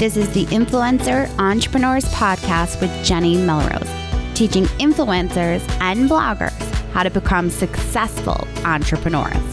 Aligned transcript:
This 0.00 0.16
is 0.16 0.32
the 0.32 0.46
Influencer 0.46 1.28
Entrepreneurs 1.38 2.06
Podcast 2.06 2.80
with 2.80 3.04
Jenny 3.04 3.36
Melrose, 3.36 3.86
teaching 4.32 4.64
influencers 4.78 5.60
and 5.78 6.08
bloggers 6.08 6.58
how 6.92 7.02
to 7.02 7.10
become 7.10 7.50
successful 7.50 8.48
entrepreneurs. 8.64 9.49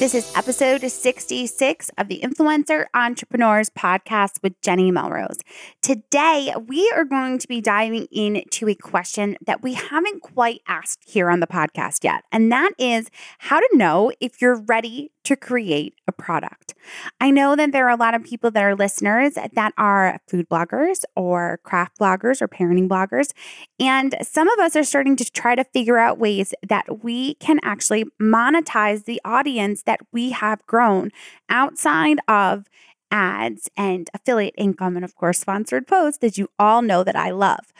This 0.00 0.14
is 0.14 0.34
episode 0.34 0.80
66 0.80 1.90
of 1.98 2.08
the 2.08 2.20
Influencer 2.22 2.86
Entrepreneurs 2.94 3.68
Podcast 3.68 4.42
with 4.42 4.58
Jenny 4.62 4.90
Melrose. 4.90 5.36
Today, 5.82 6.54
we 6.66 6.90
are 6.96 7.04
going 7.04 7.36
to 7.36 7.46
be 7.46 7.60
diving 7.60 8.06
into 8.10 8.66
a 8.66 8.74
question 8.74 9.36
that 9.44 9.62
we 9.62 9.74
haven't 9.74 10.22
quite 10.22 10.62
asked 10.66 11.04
here 11.06 11.28
on 11.28 11.40
the 11.40 11.46
podcast 11.46 12.02
yet, 12.02 12.24
and 12.32 12.50
that 12.50 12.72
is 12.78 13.10
how 13.40 13.60
to 13.60 13.68
know 13.74 14.10
if 14.20 14.40
you're 14.40 14.62
ready 14.62 15.12
to 15.24 15.36
create 15.36 15.94
a 16.08 16.12
product. 16.12 16.74
I 17.20 17.30
know 17.30 17.54
that 17.56 17.72
there 17.72 17.86
are 17.86 17.90
a 17.90 17.96
lot 17.96 18.14
of 18.14 18.24
people 18.24 18.50
that 18.50 18.64
are 18.64 18.74
listeners 18.74 19.34
that 19.34 19.72
are 19.76 20.18
food 20.26 20.48
bloggers 20.48 21.02
or 21.14 21.60
craft 21.62 21.98
bloggers 21.98 22.40
or 22.40 22.48
parenting 22.48 22.88
bloggers. 22.88 23.32
And 23.78 24.14
some 24.22 24.48
of 24.48 24.58
us 24.58 24.76
are 24.76 24.82
starting 24.84 25.16
to 25.16 25.30
try 25.30 25.54
to 25.54 25.64
figure 25.64 25.98
out 25.98 26.18
ways 26.18 26.54
that 26.66 27.04
we 27.04 27.34
can 27.34 27.60
actually 27.62 28.06
monetize 28.20 29.04
the 29.04 29.20
audience 29.24 29.82
that 29.90 30.00
we 30.12 30.30
have 30.30 30.64
grown 30.66 31.10
outside 31.48 32.18
of 32.28 32.66
ads 33.10 33.68
and 33.76 34.08
affiliate 34.14 34.54
income 34.56 34.94
and 34.94 35.04
of 35.04 35.16
course 35.16 35.40
sponsored 35.40 35.84
posts 35.88 36.18
that 36.18 36.38
you 36.38 36.46
all 36.60 36.80
know 36.80 37.02
that 37.02 37.16
I 37.16 37.30
love 37.30 37.72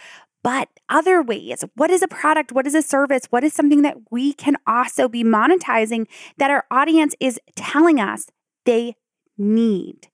but 0.43 0.69
other 0.89 1.23
ways. 1.23 1.65
What 1.75 1.91
is 1.91 2.03
a 2.03 2.09
product? 2.09 2.51
What 2.51 2.67
is 2.67 2.75
a 2.75 2.81
service? 2.81 3.27
What 3.29 3.45
is 3.45 3.53
something 3.53 3.83
that 3.83 3.99
we 4.11 4.33
can 4.33 4.57
also 4.67 5.07
be 5.07 5.23
monetizing 5.23 6.07
that 6.39 6.51
our 6.51 6.65
audience 6.71 7.15
is 7.21 7.39
telling 7.57 8.01
us 8.01 8.27
they 8.65 8.97
need? 9.41 10.09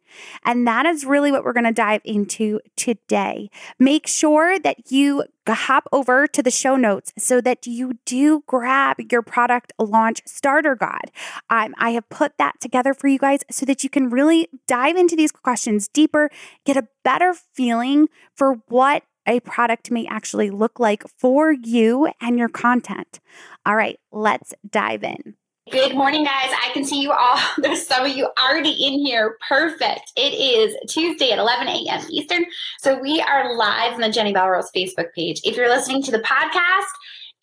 And 0.44 0.66
that 0.66 0.86
is 0.86 1.04
really 1.04 1.32
what 1.32 1.44
we're 1.44 1.52
going 1.52 1.64
to 1.64 1.72
dive 1.72 2.00
into 2.04 2.60
today. 2.76 3.50
Make 3.78 4.06
sure 4.06 4.58
that 4.58 4.90
you 4.90 5.24
hop 5.48 5.88
over 5.92 6.26
to 6.26 6.42
the 6.42 6.50
show 6.50 6.76
notes 6.76 7.12
so 7.18 7.40
that 7.40 7.66
you 7.66 7.98
do 8.04 8.42
grab 8.46 8.96
your 9.10 9.22
product 9.22 9.72
launch 9.78 10.22
starter 10.26 10.74
guide. 10.74 11.10
Um, 11.50 11.74
I 11.78 11.90
have 11.90 12.08
put 12.08 12.38
that 12.38 12.60
together 12.60 12.94
for 12.94 13.08
you 13.08 13.18
guys 13.18 13.40
so 13.50 13.66
that 13.66 13.84
you 13.84 13.90
can 13.90 14.10
really 14.10 14.48
dive 14.66 14.96
into 14.96 15.16
these 15.16 15.32
questions 15.32 15.88
deeper, 15.88 16.30
get 16.64 16.76
a 16.76 16.88
better 17.04 17.34
feeling 17.34 18.08
for 18.34 18.62
what 18.68 19.04
a 19.26 19.40
product 19.40 19.90
may 19.90 20.06
actually 20.06 20.50
look 20.50 20.78
like 20.78 21.02
for 21.18 21.52
you 21.52 22.08
and 22.20 22.38
your 22.38 22.48
content. 22.48 23.18
All 23.64 23.74
right, 23.74 23.98
let's 24.12 24.54
dive 24.68 25.02
in. 25.02 25.34
Good 25.68 25.96
morning, 25.96 26.22
guys. 26.22 26.52
I 26.64 26.70
can 26.72 26.84
see 26.84 27.02
you 27.02 27.10
all. 27.10 27.40
There's 27.58 27.84
some 27.84 28.06
of 28.06 28.16
you 28.16 28.28
already 28.38 28.70
in 28.70 29.00
here. 29.00 29.36
Perfect. 29.48 30.12
It 30.14 30.32
is 30.32 30.76
Tuesday 30.88 31.32
at 31.32 31.40
11 31.40 31.66
a.m. 31.66 32.04
Eastern. 32.08 32.46
So 32.78 32.96
we 33.00 33.20
are 33.20 33.52
live 33.56 33.94
on 33.94 34.00
the 34.00 34.08
Jenny 34.08 34.32
Melrose 34.32 34.70
Facebook 34.70 35.12
page. 35.12 35.40
If 35.42 35.56
you're 35.56 35.68
listening 35.68 36.04
to 36.04 36.12
the 36.12 36.20
podcast, 36.20 36.84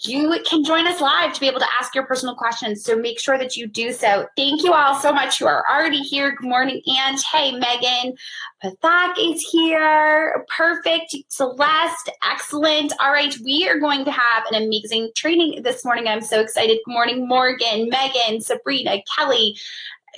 you 0.01 0.37
can 0.45 0.63
join 0.63 0.87
us 0.87 0.99
live 0.99 1.33
to 1.33 1.39
be 1.39 1.47
able 1.47 1.59
to 1.59 1.67
ask 1.79 1.95
your 1.95 2.05
personal 2.05 2.35
questions. 2.35 2.83
So 2.83 2.95
make 2.95 3.19
sure 3.19 3.37
that 3.37 3.55
you 3.55 3.67
do 3.67 3.93
so. 3.93 4.27
Thank 4.35 4.63
you 4.63 4.73
all 4.73 4.95
so 4.95 5.13
much 5.13 5.39
who 5.39 5.45
are 5.45 5.63
already 5.69 5.99
here. 5.99 6.35
Good 6.35 6.47
morning, 6.47 6.81
and 6.85 7.17
hey, 7.31 7.51
Megan. 7.51 8.15
Pathak 8.63 9.15
is 9.19 9.41
here. 9.41 10.45
Perfect. 10.55 11.15
Celeste, 11.29 12.09
excellent. 12.25 12.93
All 12.99 13.11
right, 13.11 13.35
we 13.43 13.67
are 13.67 13.79
going 13.79 14.03
to 14.05 14.11
have 14.11 14.43
an 14.51 14.61
amazing 14.61 15.11
training 15.15 15.61
this 15.63 15.85
morning. 15.85 16.07
I'm 16.07 16.21
so 16.21 16.41
excited. 16.41 16.79
Good 16.85 16.93
morning, 16.93 17.27
Morgan, 17.27 17.89
Megan, 17.89 18.41
Sabrina, 18.41 19.01
Kelly. 19.15 19.57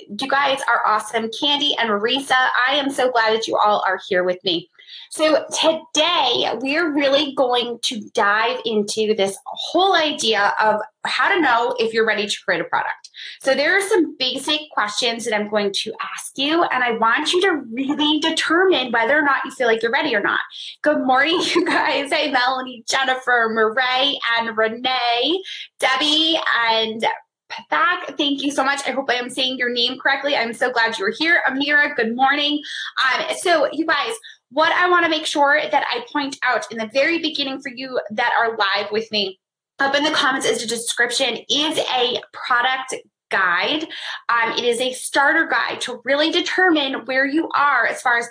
You 0.08 0.28
guys 0.28 0.60
are 0.68 0.86
awesome. 0.86 1.30
Candy 1.38 1.74
and 1.78 1.90
Marisa, 1.90 2.48
I 2.68 2.74
am 2.74 2.90
so 2.90 3.10
glad 3.10 3.34
that 3.34 3.46
you 3.46 3.56
all 3.56 3.84
are 3.86 3.98
here 4.08 4.24
with 4.24 4.42
me. 4.44 4.68
So, 5.10 5.44
today 5.60 6.50
we're 6.60 6.92
really 6.92 7.34
going 7.34 7.78
to 7.82 8.00
dive 8.14 8.60
into 8.64 9.14
this 9.14 9.36
whole 9.46 9.94
idea 9.94 10.52
of 10.60 10.80
how 11.04 11.32
to 11.34 11.40
know 11.40 11.74
if 11.78 11.94
you're 11.94 12.06
ready 12.06 12.26
to 12.26 12.36
create 12.44 12.60
a 12.60 12.64
product. 12.64 13.10
So, 13.40 13.54
there 13.54 13.76
are 13.76 13.88
some 13.88 14.16
basic 14.18 14.60
questions 14.72 15.24
that 15.24 15.34
I'm 15.34 15.48
going 15.48 15.72
to 15.72 15.92
ask 16.00 16.36
you, 16.36 16.64
and 16.64 16.82
I 16.82 16.92
want 16.92 17.32
you 17.32 17.40
to 17.42 17.62
really 17.72 18.20
determine 18.20 18.92
whether 18.92 19.18
or 19.18 19.22
not 19.22 19.44
you 19.44 19.50
feel 19.52 19.66
like 19.66 19.82
you're 19.82 19.92
ready 19.92 20.14
or 20.14 20.22
not. 20.22 20.40
Good 20.82 21.04
morning, 21.04 21.40
you 21.54 21.64
guys. 21.64 22.12
Hey, 22.12 22.30
Melanie, 22.30 22.84
Jennifer, 22.88 23.48
Murray, 23.50 24.18
and 24.38 24.56
Renee, 24.56 25.42
Debbie, 25.78 26.38
and 26.68 27.04
Pathak, 27.50 28.16
thank 28.16 28.42
you 28.42 28.50
so 28.50 28.64
much. 28.64 28.80
I 28.86 28.90
hope 28.90 29.08
I 29.08 29.14
am 29.14 29.30
saying 29.30 29.58
your 29.58 29.70
name 29.70 29.98
correctly. 29.98 30.36
I'm 30.36 30.52
so 30.52 30.72
glad 30.72 30.98
you 30.98 31.04
were 31.04 31.14
here. 31.16 31.42
Amira, 31.48 31.94
good 31.94 32.14
morning. 32.14 32.60
Um, 33.02 33.24
so, 33.38 33.68
you 33.72 33.86
guys, 33.86 34.12
what 34.50 34.72
I 34.72 34.88
want 34.88 35.04
to 35.04 35.10
make 35.10 35.26
sure 35.26 35.60
that 35.60 35.84
I 35.90 36.06
point 36.12 36.38
out 36.42 36.70
in 36.70 36.78
the 36.78 36.90
very 36.92 37.18
beginning 37.20 37.60
for 37.60 37.70
you 37.70 38.00
that 38.10 38.32
are 38.38 38.56
live 38.56 38.90
with 38.92 39.10
me 39.10 39.38
up 39.78 39.94
in 39.94 40.04
the 40.04 40.10
comments 40.10 40.46
is 40.46 40.62
the 40.62 40.66
description 40.66 41.38
is 41.50 41.78
a 41.78 42.20
product 42.32 42.94
guide. 43.30 43.84
Um, 44.28 44.52
it 44.56 44.64
is 44.64 44.80
a 44.80 44.92
starter 44.92 45.46
guide 45.46 45.80
to 45.82 46.00
really 46.04 46.30
determine 46.30 47.04
where 47.04 47.26
you 47.26 47.48
are 47.54 47.86
as 47.86 48.00
far 48.00 48.18
as 48.18 48.28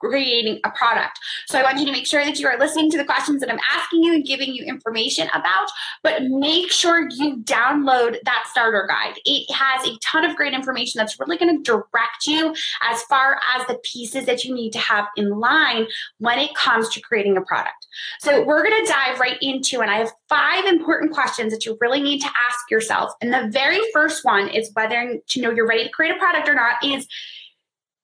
creating 0.00 0.60
a 0.64 0.70
product. 0.70 1.18
So 1.46 1.58
I 1.58 1.62
want 1.62 1.78
you 1.78 1.86
to 1.86 1.92
make 1.92 2.06
sure 2.06 2.24
that 2.24 2.38
you 2.38 2.46
are 2.48 2.58
listening 2.58 2.90
to 2.90 2.98
the 2.98 3.04
questions 3.04 3.40
that 3.40 3.50
I'm 3.50 3.60
asking 3.70 4.02
you 4.02 4.14
and 4.14 4.24
giving 4.24 4.54
you 4.54 4.64
information 4.64 5.28
about, 5.34 5.68
but 6.02 6.22
make 6.24 6.72
sure 6.72 7.08
you 7.10 7.38
download 7.38 8.16
that 8.24 8.44
starter 8.50 8.86
guide. 8.88 9.14
It 9.24 9.52
has 9.52 9.86
a 9.86 9.96
ton 9.98 10.24
of 10.24 10.36
great 10.36 10.54
information 10.54 10.98
that's 10.98 11.18
really 11.20 11.36
going 11.36 11.62
to 11.62 11.62
direct 11.62 12.26
you 12.26 12.54
as 12.82 13.02
far 13.04 13.38
as 13.56 13.66
the 13.66 13.78
pieces 13.82 14.26
that 14.26 14.44
you 14.44 14.54
need 14.54 14.72
to 14.72 14.78
have 14.78 15.06
in 15.16 15.38
line 15.38 15.86
when 16.18 16.38
it 16.38 16.54
comes 16.54 16.88
to 16.90 17.00
creating 17.00 17.36
a 17.36 17.42
product. 17.42 17.86
So 18.20 18.44
we're 18.44 18.62
going 18.62 18.84
to 18.84 18.90
dive 18.90 19.20
right 19.20 19.38
into, 19.40 19.80
and 19.80 19.90
I 19.90 19.98
have 19.98 20.12
five 20.28 20.64
important 20.64 21.12
questions 21.12 21.52
that 21.52 21.66
you 21.66 21.76
really 21.80 22.02
need 22.02 22.20
to 22.20 22.28
ask 22.48 22.70
yourself. 22.70 23.12
And 23.20 23.32
the 23.32 23.48
very 23.52 23.80
first 23.92 24.24
one 24.24 24.48
is 24.48 24.70
whether 24.74 25.18
to 25.26 25.40
know 25.40 25.50
you're 25.50 25.66
ready 25.66 25.84
to 25.84 25.90
create 25.90 26.14
a 26.14 26.18
product 26.18 26.48
or 26.48 26.54
not 26.54 26.84
is 26.84 27.06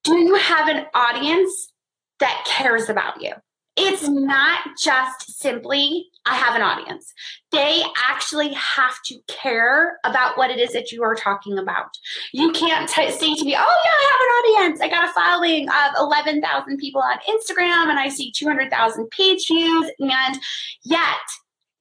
do 0.05 0.17
you 0.19 0.37
have 0.37 0.69
an 0.69 0.87
audience 0.95 1.73
that 2.21 2.45
cares 2.47 2.89
about 2.89 3.21
you. 3.23 3.33
It's 3.79 4.09
not 4.09 4.61
just 4.83 5.39
simply, 5.39 6.07
I 6.25 6.35
have 6.35 6.57
an 6.57 6.63
audience. 6.63 7.13
They 7.53 7.83
actually 8.09 8.55
have 8.55 8.95
to 9.05 9.19
care 9.29 9.99
about 10.03 10.39
what 10.39 10.51
it 10.51 10.59
is 10.59 10.73
that 10.73 10.93
you 10.93 11.03
are 11.03 11.15
talking 11.15 11.59
about. 11.59 11.91
You 12.33 12.53
can't 12.53 12.89
t- 12.89 13.11
say 13.11 13.35
to 13.35 13.45
me, 13.45 13.55
oh, 13.55 13.81
yeah, 13.85 13.93
I 13.93 14.55
have 14.55 14.63
an 14.63 14.65
audience. 14.65 14.81
I 14.81 14.89
got 14.89 15.09
a 15.09 15.13
following 15.13 15.69
of 15.69 15.93
11,000 15.99 16.79
people 16.79 17.03
on 17.03 17.19
Instagram 17.29 17.91
and 17.91 17.99
I 17.99 18.09
see 18.09 18.33
200,000 18.35 19.11
page 19.11 19.47
views. 19.47 19.91
And 19.99 20.39
yet, 20.83 21.21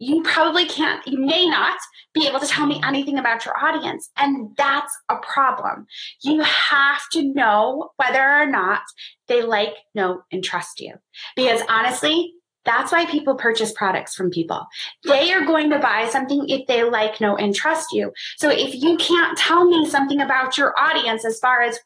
you 0.06 0.22
probably 0.22 0.66
can't, 0.66 1.06
you 1.08 1.20
may 1.20 1.48
not 1.48 1.78
be 2.14 2.28
able 2.28 2.40
to 2.40 2.48
tell 2.48 2.68
me 2.68 2.82
anything 2.84 3.18
about 3.18 3.44
your 3.44 3.58
audience. 3.58 4.10
And 4.18 4.56
that's 4.56 4.96
a 5.10 5.16
problem. 5.18 5.88
You 6.22 6.42
have 6.42 7.02
to 7.14 7.34
know 7.34 7.90
whether 7.98 8.22
or 8.22 8.46
not 8.46 8.82
they 9.28 9.42
like, 9.42 9.74
know, 9.96 10.22
and 10.32 10.44
trust 10.44 10.80
you. 10.80 10.94
Because 11.36 11.62
honestly, 11.68 12.34
that's 12.66 12.92
why 12.92 13.06
people 13.06 13.36
purchase 13.36 13.72
products 13.72 14.16
from 14.16 14.30
people. 14.30 14.66
They 15.04 15.34
are 15.34 15.46
going 15.46 15.70
to 15.72 15.80
buy 15.80 16.08
something 16.12 16.50
if 16.50 16.68
they 16.68 16.84
like, 16.84 17.20
know, 17.20 17.36
and 17.36 17.54
trust 17.54 17.88
you. 17.92 18.12
So 18.38 18.50
if 18.50 18.75
you 18.75 18.98
can't 18.98 19.38
tell 19.38 19.66
me 19.66 19.88
something 19.90 20.22
about 20.22 20.58
your 20.58 20.74
audience 20.80 21.25
as 21.25 21.40
far 21.40 21.62
as 21.62 21.80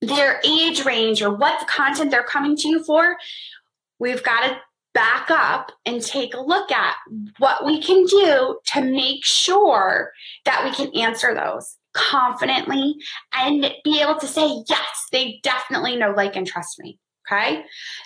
their 0.00 0.40
age 0.44 0.84
range 0.84 1.22
or 1.22 1.34
what 1.34 1.66
content 1.68 2.10
they're 2.10 2.22
coming 2.24 2.56
to 2.56 2.68
you 2.68 2.84
for, 2.84 3.16
we've 3.98 4.22
got 4.22 4.46
to 4.46 4.58
back 4.94 5.30
up 5.30 5.72
and 5.84 6.00
take 6.00 6.34
a 6.34 6.40
look 6.40 6.70
at 6.72 6.94
what 7.38 7.64
we 7.64 7.82
can 7.82 8.06
do 8.06 8.58
to 8.64 8.80
make 8.80 9.24
sure 9.24 10.12
that 10.44 10.64
we 10.64 10.70
can 10.72 10.94
answer 10.96 11.34
those 11.34 11.76
confidently 11.92 12.96
and 13.32 13.72
be 13.84 14.00
able 14.00 14.18
to 14.18 14.26
say, 14.26 14.62
yes, 14.68 15.06
they 15.12 15.40
definitely 15.42 15.96
know, 15.96 16.10
like, 16.10 16.36
and 16.36 16.46
trust 16.46 16.78
me. 16.78 16.98
Okay. 17.26 17.62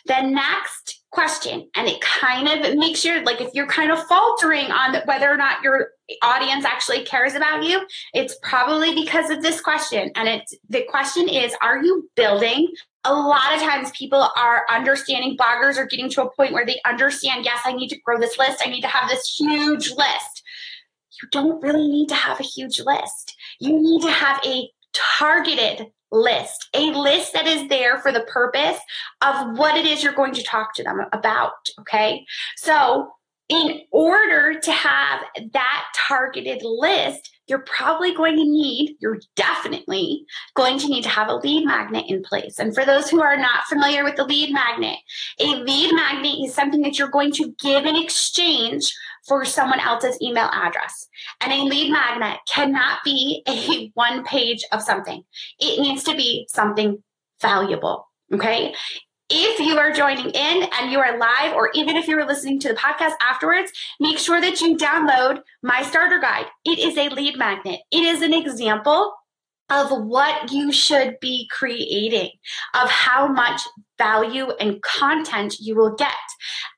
The 0.06 0.22
next 0.22 1.02
question, 1.10 1.68
and 1.74 1.88
it 1.88 2.00
kind 2.00 2.46
of 2.48 2.76
makes 2.76 3.04
you 3.04 3.20
like 3.24 3.40
if 3.40 3.52
you're 3.52 3.66
kind 3.66 3.90
of 3.90 4.00
faltering 4.06 4.70
on 4.70 4.94
whether 5.06 5.28
or 5.28 5.36
not 5.36 5.62
your 5.62 5.88
audience 6.22 6.64
actually 6.64 7.04
cares 7.04 7.34
about 7.34 7.64
you, 7.64 7.80
it's 8.14 8.38
probably 8.42 8.94
because 8.94 9.30
of 9.30 9.42
this 9.42 9.60
question. 9.60 10.12
And 10.14 10.28
it's 10.28 10.54
the 10.68 10.84
question 10.88 11.28
is, 11.28 11.52
are 11.60 11.82
you 11.82 12.08
building 12.14 12.68
a 13.08 13.12
lot 13.14 13.54
of 13.54 13.60
times 13.60 13.90
people 13.92 14.28
are 14.36 14.66
understanding 14.70 15.36
bloggers 15.36 15.76
are 15.76 15.86
getting 15.86 16.10
to 16.10 16.22
a 16.22 16.30
point 16.30 16.52
where 16.52 16.66
they 16.66 16.80
understand 16.86 17.44
yes 17.44 17.60
i 17.64 17.72
need 17.72 17.88
to 17.88 18.00
grow 18.00 18.18
this 18.18 18.38
list. 18.38 18.62
I 18.64 18.70
need 18.70 18.82
to 18.82 18.88
have 18.88 19.08
this 19.08 19.36
huge 19.38 19.90
list. 19.90 20.42
You 21.20 21.28
don't 21.30 21.60
really 21.62 21.88
need 21.88 22.08
to 22.08 22.14
have 22.14 22.38
a 22.38 22.44
huge 22.44 22.80
list. 22.80 23.36
You 23.60 23.80
need 23.80 24.02
to 24.02 24.10
have 24.10 24.40
a 24.44 24.68
targeted 24.92 25.88
list 26.10 26.68
a 26.72 26.90
list 26.92 27.34
that 27.34 27.46
is 27.46 27.68
there 27.68 27.98
for 27.98 28.12
the 28.12 28.22
purpose 28.22 28.78
of 29.20 29.58
what 29.58 29.76
it 29.76 29.84
is 29.84 30.02
you're 30.02 30.14
going 30.14 30.32
to 30.32 30.42
talk 30.42 30.74
to 30.74 30.82
them 30.82 31.02
about 31.12 31.52
okay? 31.80 32.24
So 32.56 33.10
in 33.48 33.80
order 33.90 34.58
to 34.60 34.72
have 34.72 35.22
that 35.52 35.84
targeted 36.08 36.62
list, 36.62 37.30
you're 37.46 37.60
probably 37.60 38.14
going 38.14 38.36
to 38.36 38.44
need, 38.44 38.96
you're 39.00 39.20
definitely 39.34 40.24
going 40.54 40.78
to 40.78 40.88
need 40.88 41.02
to 41.02 41.08
have 41.08 41.28
a 41.28 41.36
lead 41.36 41.64
magnet 41.64 42.04
in 42.08 42.22
place. 42.22 42.58
And 42.58 42.74
for 42.74 42.84
those 42.84 43.08
who 43.08 43.22
are 43.22 43.38
not 43.38 43.64
familiar 43.64 44.04
with 44.04 44.16
the 44.16 44.24
lead 44.24 44.52
magnet, 44.52 44.98
a 45.40 45.46
lead 45.46 45.94
magnet 45.94 46.36
is 46.44 46.54
something 46.54 46.82
that 46.82 46.98
you're 46.98 47.08
going 47.08 47.32
to 47.32 47.54
give 47.58 47.86
in 47.86 47.96
exchange 47.96 48.92
for 49.26 49.46
someone 49.46 49.80
else's 49.80 50.20
email 50.20 50.50
address. 50.52 51.08
And 51.40 51.52
a 51.52 51.64
lead 51.64 51.90
magnet 51.90 52.40
cannot 52.52 52.98
be 53.02 53.42
a 53.48 53.90
one 53.94 54.24
page 54.24 54.62
of 54.72 54.82
something, 54.82 55.22
it 55.58 55.80
needs 55.80 56.04
to 56.04 56.14
be 56.14 56.46
something 56.50 57.02
valuable. 57.40 58.08
Okay. 58.32 58.74
If 59.30 59.60
you 59.60 59.76
are 59.78 59.92
joining 59.92 60.30
in 60.30 60.68
and 60.80 60.90
you 60.90 60.98
are 60.98 61.18
live, 61.18 61.54
or 61.54 61.70
even 61.74 61.96
if 61.96 62.08
you're 62.08 62.26
listening 62.26 62.58
to 62.60 62.68
the 62.68 62.74
podcast 62.74 63.12
afterwards, 63.20 63.70
make 64.00 64.18
sure 64.18 64.40
that 64.40 64.60
you 64.60 64.76
download 64.76 65.42
my 65.62 65.82
starter 65.82 66.18
guide. 66.18 66.46
It 66.64 66.78
is 66.78 66.96
a 66.96 67.10
lead 67.10 67.36
magnet, 67.36 67.80
it 67.90 68.04
is 68.04 68.22
an 68.22 68.32
example 68.32 69.14
of 69.70 69.90
what 69.90 70.50
you 70.50 70.72
should 70.72 71.20
be 71.20 71.46
creating, 71.50 72.30
of 72.74 72.88
how 72.88 73.28
much 73.28 73.60
value 73.98 74.50
and 74.58 74.80
content 74.82 75.56
you 75.60 75.76
will 75.76 75.94
get. 75.94 76.14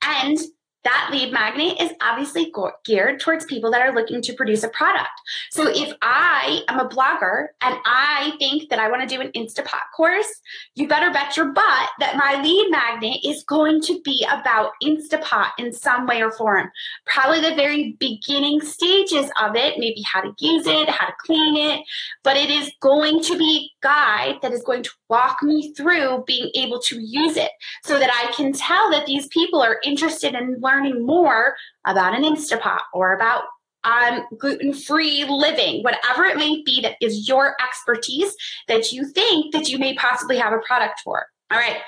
And 0.02 0.36
that 0.84 1.08
lead 1.12 1.32
magnet 1.32 1.80
is 1.80 1.92
obviously 2.00 2.52
geared 2.84 3.20
towards 3.20 3.44
people 3.44 3.70
that 3.70 3.82
are 3.82 3.94
looking 3.94 4.22
to 4.22 4.32
produce 4.32 4.62
a 4.62 4.68
product. 4.68 5.10
So 5.50 5.68
if 5.68 5.92
I 6.00 6.62
am 6.68 6.80
a 6.80 6.88
blogger 6.88 7.48
and 7.60 7.76
I 7.84 8.32
think 8.38 8.70
that 8.70 8.78
I 8.78 8.90
want 8.90 9.02
to 9.02 9.14
do 9.14 9.20
an 9.20 9.30
Instapot 9.32 9.80
course, 9.94 10.40
you 10.74 10.88
better 10.88 11.12
bet 11.12 11.36
your 11.36 11.52
butt 11.52 11.88
that 11.98 12.16
my 12.16 12.40
lead 12.42 12.70
magnet 12.70 13.18
is 13.24 13.44
going 13.44 13.82
to 13.82 14.00
be 14.02 14.26
about 14.30 14.72
Instapot 14.82 15.50
in 15.58 15.72
some 15.72 16.06
way 16.06 16.22
or 16.22 16.32
form. 16.32 16.70
Probably 17.06 17.40
the 17.40 17.54
very 17.54 17.96
beginning 17.98 18.60
stages 18.60 19.30
of 19.40 19.56
it, 19.56 19.78
maybe 19.78 20.02
how 20.10 20.22
to 20.22 20.34
use 20.38 20.66
it, 20.66 20.88
how 20.88 21.06
to 21.06 21.12
clean 21.24 21.56
it, 21.56 21.84
but 22.24 22.36
it 22.36 22.50
is 22.50 22.72
going 22.80 23.22
to 23.22 23.36
be 23.36 23.70
a 23.70 23.86
guide 23.86 24.36
that 24.42 24.52
is 24.52 24.62
going 24.62 24.82
to 24.82 24.90
walk 25.10 25.42
me 25.42 25.74
through 25.74 26.24
being 26.26 26.50
able 26.54 26.80
to 26.80 27.00
use 27.00 27.36
it 27.36 27.50
so 27.84 27.98
that 27.98 28.10
I 28.12 28.32
can 28.32 28.52
tell 28.52 28.90
that 28.92 29.06
these 29.06 29.26
people 29.28 29.60
are 29.60 29.80
interested 29.84 30.34
in 30.34 30.60
learning 30.60 31.04
more 31.04 31.56
about 31.84 32.14
an 32.14 32.22
Instapot 32.22 32.80
or 32.94 33.14
about 33.14 33.42
um, 33.82 34.22
gluten 34.38 34.72
free 34.72 35.24
living, 35.28 35.82
whatever 35.82 36.24
it 36.24 36.36
may 36.36 36.62
be 36.64 36.80
that 36.82 36.96
is 37.00 37.28
your 37.28 37.56
expertise 37.62 38.34
that 38.68 38.92
you 38.92 39.06
think 39.06 39.52
that 39.52 39.68
you 39.68 39.78
may 39.78 39.94
possibly 39.94 40.38
have 40.38 40.52
a 40.52 40.58
product 40.58 41.00
for. 41.00 41.26
All 41.50 41.58
right. 41.58 41.78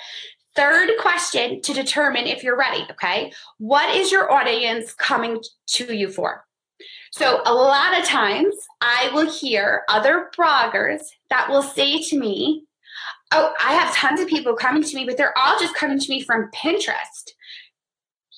Third 0.55 0.91
question 1.01 1.63
to 1.63 1.73
determine 1.73 2.27
if 2.27 2.43
you're 2.43 2.59
ready. 2.59 2.85
Okay. 2.91 3.33
What 3.59 3.95
is 3.97 4.11
your 4.11 4.31
audience 4.31 4.93
coming 4.93 5.43
to 5.69 5.95
you 5.95 6.11
for? 6.11 6.45
So, 7.13 7.43
a 7.45 7.55
lot 7.55 7.99
of 7.99 8.05
times 8.05 8.55
I 8.81 9.11
will 9.15 9.31
hear 9.31 9.83
other 9.89 10.31
bloggers 10.37 11.03
that 11.31 11.49
will 11.49 11.63
say 11.63 12.03
to 12.03 12.19
me, 12.19 12.65
Oh, 13.33 13.53
I 13.63 13.73
have 13.73 13.95
tons 13.95 14.21
of 14.21 14.29
people 14.29 14.55
coming 14.55 14.83
to 14.83 14.97
me, 14.97 15.05
but 15.05 15.17
they're 15.17 15.37
all 15.37 15.59
just 15.59 15.75
coming 15.75 15.99
to 15.99 16.09
me 16.09 16.23
from 16.23 16.51
Pinterest. 16.55 17.31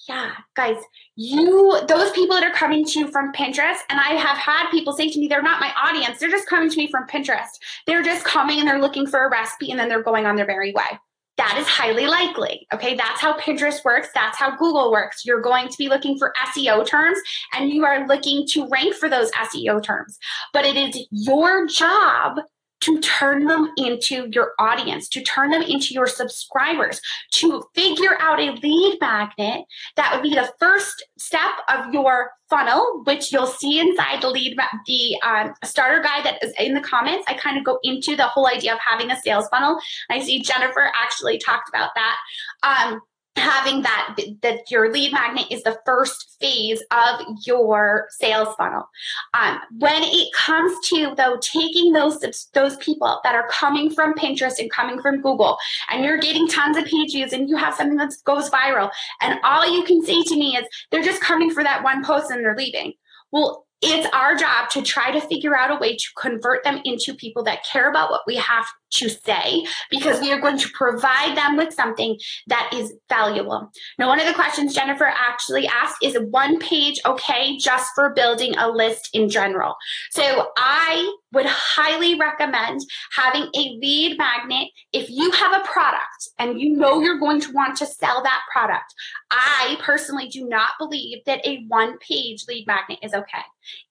Yeah, 0.09 0.33
guys, 0.55 0.77
you, 1.17 1.81
those 1.89 2.11
people 2.11 2.37
that 2.37 2.45
are 2.45 2.55
coming 2.55 2.85
to 2.85 2.99
you 3.01 3.11
from 3.11 3.33
Pinterest, 3.33 3.79
and 3.89 3.99
I 3.99 4.11
have 4.11 4.37
had 4.37 4.71
people 4.71 4.93
say 4.93 5.09
to 5.09 5.19
me, 5.19 5.29
they're 5.29 5.43
not 5.43 5.61
my 5.61 5.73
audience. 5.83 6.19
They're 6.19 6.31
just 6.31 6.49
coming 6.49 6.69
to 6.69 6.77
me 6.77 6.91
from 6.91 7.07
Pinterest. 7.07 7.49
They're 7.87 8.03
just 8.03 8.25
coming 8.25 8.59
and 8.59 8.69
they're 8.69 8.81
looking 8.81 9.07
for 9.07 9.25
a 9.25 9.31
recipe 9.31 9.71
and 9.71 9.81
then 9.81 9.89
they're 9.89 10.03
going 10.03 10.27
on 10.27 10.37
their 10.37 10.47
merry 10.47 10.73
way. 10.73 10.99
That 11.37 11.57
is 11.59 11.67
highly 11.67 12.07
likely. 12.07 12.67
Okay. 12.73 12.95
That's 12.95 13.21
how 13.21 13.37
Pinterest 13.39 13.85
works. 13.85 14.09
That's 14.15 14.39
how 14.39 14.57
Google 14.57 14.93
works. 14.93 15.25
You're 15.25 15.41
going 15.41 15.69
to 15.69 15.77
be 15.77 15.89
looking 15.89 16.17
for 16.17 16.33
SEO 16.55 16.87
terms 16.87 17.19
and 17.53 17.71
you 17.71 17.85
are 17.85 18.07
looking 18.07 18.47
to 18.49 18.69
rank 18.69 18.95
for 18.95 19.09
those 19.09 19.33
SEO 19.33 19.83
terms. 19.83 20.17
But 20.53 20.65
it 20.65 20.77
is 20.77 21.07
your 21.11 21.67
job 21.67 22.37
to 22.85 23.01
turn 23.01 23.47
them 23.47 23.73
into 23.79 24.29
your 24.33 24.53
audience, 24.59 25.09
to 25.09 25.23
turn 25.23 25.51
them 25.51 25.63
into 25.63 25.95
your 25.95 26.07
subscribers, 26.07 27.01
to 27.33 27.65
figure 27.75 28.17
out 28.21 28.39
a 28.39 28.53
lead 28.63 28.99
magnet 29.01 29.65
that 29.97 30.13
would 30.13 30.23
be 30.23 30.35
the 30.35 30.53
first 30.61 31.03
step 31.17 31.53
of 31.69 31.93
your 31.95 32.31
funnel, 32.51 33.03
which 33.05 33.33
you'll 33.33 33.47
see 33.47 33.81
inside 33.81 34.21
the 34.21 34.29
lead, 34.29 34.57
the 34.87 35.17
um, 35.27 35.55
starter 35.65 36.03
guide 36.03 36.25
that 36.25 36.43
is 36.45 36.53
in 36.59 36.75
the 36.75 36.81
comments. 36.81 37.25
I 37.27 37.35
kind 37.35 37.57
of 37.57 37.65
go 37.65 37.79
into 37.83 38.17
the 38.17 38.27
whole 38.27 38.47
idea 38.47 38.75
of 38.75 38.79
having 38.81 39.11
a 39.11 39.17
sales 39.17 39.49
funnel. 39.49 39.79
I 40.11 40.21
see 40.21 40.43
Jennifer 40.43 40.91
actually 40.95 41.39
talked 41.39 41.71
about 41.71 41.91
that. 41.95 42.17
Um, 42.63 43.01
having 43.37 43.83
that 43.83 44.17
that 44.43 44.71
your 44.71 44.93
lead 44.93 45.13
magnet 45.13 45.47
is 45.51 45.63
the 45.65 45.79
first 45.85 46.37
phase 46.41 46.81
of 46.91 47.21
your 47.45 48.07
sales 48.11 48.55
funnel. 48.57 48.89
Um, 49.35 49.59
when 49.79 50.03
it 50.03 50.33
comes 50.33 50.73
to 50.89 51.15
though 51.17 51.39
taking 51.41 51.93
those 51.93 52.21
those 52.55 52.77
people 52.77 53.21
that 53.25 53.35
are 53.35 53.49
coming 53.49 53.91
from 53.91 54.15
pinterest 54.15 54.59
and 54.59 54.71
coming 54.71 55.01
from 55.01 55.21
google 55.21 55.59
and 55.91 56.05
you're 56.05 56.19
getting 56.19 56.47
tons 56.47 56.77
of 56.77 56.85
page 56.85 57.13
views 57.13 57.33
and 57.33 57.49
you 57.49 57.57
have 57.57 57.75
something 57.75 57.97
that 57.97 58.13
goes 58.25 58.51
viral 58.51 58.91
and 59.21 59.39
all 59.43 59.69
you 59.69 59.83
can 59.85 60.05
say 60.05 60.23
to 60.23 60.37
me 60.37 60.57
is 60.57 60.65
they're 60.91 61.03
just 61.03 61.21
coming 61.21 61.51
for 61.51 61.63
that 61.63 61.83
one 61.83 62.05
post 62.05 62.31
and 62.31 62.45
they're 62.45 62.57
leaving. 62.57 62.93
Well 63.33 63.67
it's 63.83 64.09
our 64.15 64.35
job 64.35 64.71
to 64.71 64.81
try 64.81 65.11
to 65.11 65.21
figure 65.21 65.55
out 65.55 65.71
a 65.71 65.79
way 65.79 65.95
to 65.95 66.07
convert 66.17 66.65
them 66.65 66.81
into 66.85 67.13
people 67.13 67.43
that 67.45 67.67
care 67.71 67.91
about 67.91 68.11
what 68.11 68.23
we 68.27 68.37
have 68.37 68.65
to 68.93 69.09
say 69.09 69.65
because 69.91 70.21
we 70.21 70.33
are 70.33 70.41
going 70.41 70.59
to 70.59 70.69
provide 70.71 71.37
them 71.37 71.57
with 71.57 71.73
something 71.75 72.19
that 72.47 72.71
is 72.73 72.95
valuable. 73.09 73.71
Now, 73.99 74.09
one 74.09 74.21
of 74.21 74.27
the 74.27 74.35
questions 74.35 74.75
Jennifer 74.75 75.07
actually 75.07 75.67
asked 75.67 75.97
is 76.03 76.17
one 76.31 76.59
page 76.59 77.01
okay 77.05 77.57
just 77.59 77.91
for 77.95 78.15
building 78.15 78.57
a 78.57 78.71
list 78.71 79.11
in 79.13 79.29
general? 79.29 79.75
So 80.11 80.49
I 80.57 81.15
would 81.33 81.47
highly 81.47 82.19
recommend 82.19 82.81
having 83.17 83.49
a 83.55 83.79
lead 83.81 84.17
magnet 84.17 84.69
if 84.93 85.11
you 85.11 85.31
have 85.33 85.53
a 85.53 85.67
product 85.67 86.31
and 86.39 86.61
you 86.61 86.77
know 86.77 87.01
you're 87.01 87.19
going 87.19 87.41
to 87.41 87.53
want 87.53 87.77
to 87.79 87.87
sell 87.87 88.23
that 88.23 88.43
product. 88.53 88.95
I 89.31 89.77
personally 89.81 90.29
do 90.29 90.47
not 90.49 90.71
believe 90.79 91.25
that 91.27 91.45
a 91.47 91.65
one 91.69 91.99
page 91.99 92.45
lead 92.49 92.67
magnet 92.67 93.01
is 93.03 93.13
okay. 93.13 93.43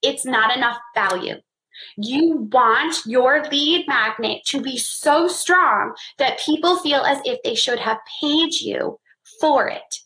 It's 0.02 0.24
not 0.24 0.56
enough 0.56 0.78
value. 0.94 1.36
You 1.96 2.48
want 2.52 2.96
your 3.06 3.44
lead 3.50 3.86
magnet 3.88 4.42
to 4.46 4.60
be 4.60 4.76
so 4.76 5.28
strong 5.28 5.94
that 6.18 6.38
people 6.38 6.78
feel 6.78 7.00
as 7.00 7.20
if 7.24 7.42
they 7.42 7.54
should 7.54 7.78
have 7.78 7.98
paid 8.20 8.60
you 8.60 8.98
for 9.40 9.68
it. 9.68 9.96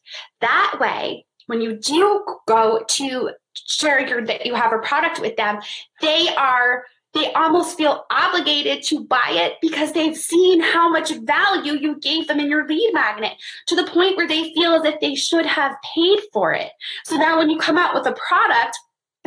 That 0.40 0.78
way, 0.80 1.26
when 1.46 1.60
you 1.60 1.76
do 1.76 2.24
go 2.46 2.84
to 2.86 3.30
share 3.54 4.06
your, 4.06 4.24
that 4.24 4.46
you 4.46 4.54
have 4.54 4.72
a 4.72 4.78
product 4.78 5.20
with 5.20 5.36
them, 5.36 5.60
they 6.00 6.28
are 6.36 6.84
they 7.14 7.32
almost 7.32 7.76
feel 7.76 8.04
obligated 8.10 8.82
to 8.84 9.04
buy 9.04 9.30
it 9.30 9.54
because 9.62 9.92
they've 9.92 10.16
seen 10.16 10.60
how 10.60 10.90
much 10.90 11.10
value 11.10 11.72
you 11.72 11.98
gave 12.00 12.28
them 12.28 12.38
in 12.38 12.50
your 12.50 12.66
lead 12.68 12.90
magnet 12.92 13.32
to 13.66 13.74
the 13.74 13.86
point 13.86 14.16
where 14.16 14.28
they 14.28 14.52
feel 14.52 14.74
as 14.74 14.84
if 14.84 15.00
they 15.00 15.14
should 15.14 15.46
have 15.46 15.74
paid 15.94 16.18
for 16.32 16.52
it. 16.52 16.70
So 17.04 17.16
now 17.16 17.38
when 17.38 17.48
you 17.48 17.58
come 17.58 17.78
out 17.78 17.94
with 17.94 18.06
a 18.06 18.12
product 18.12 18.78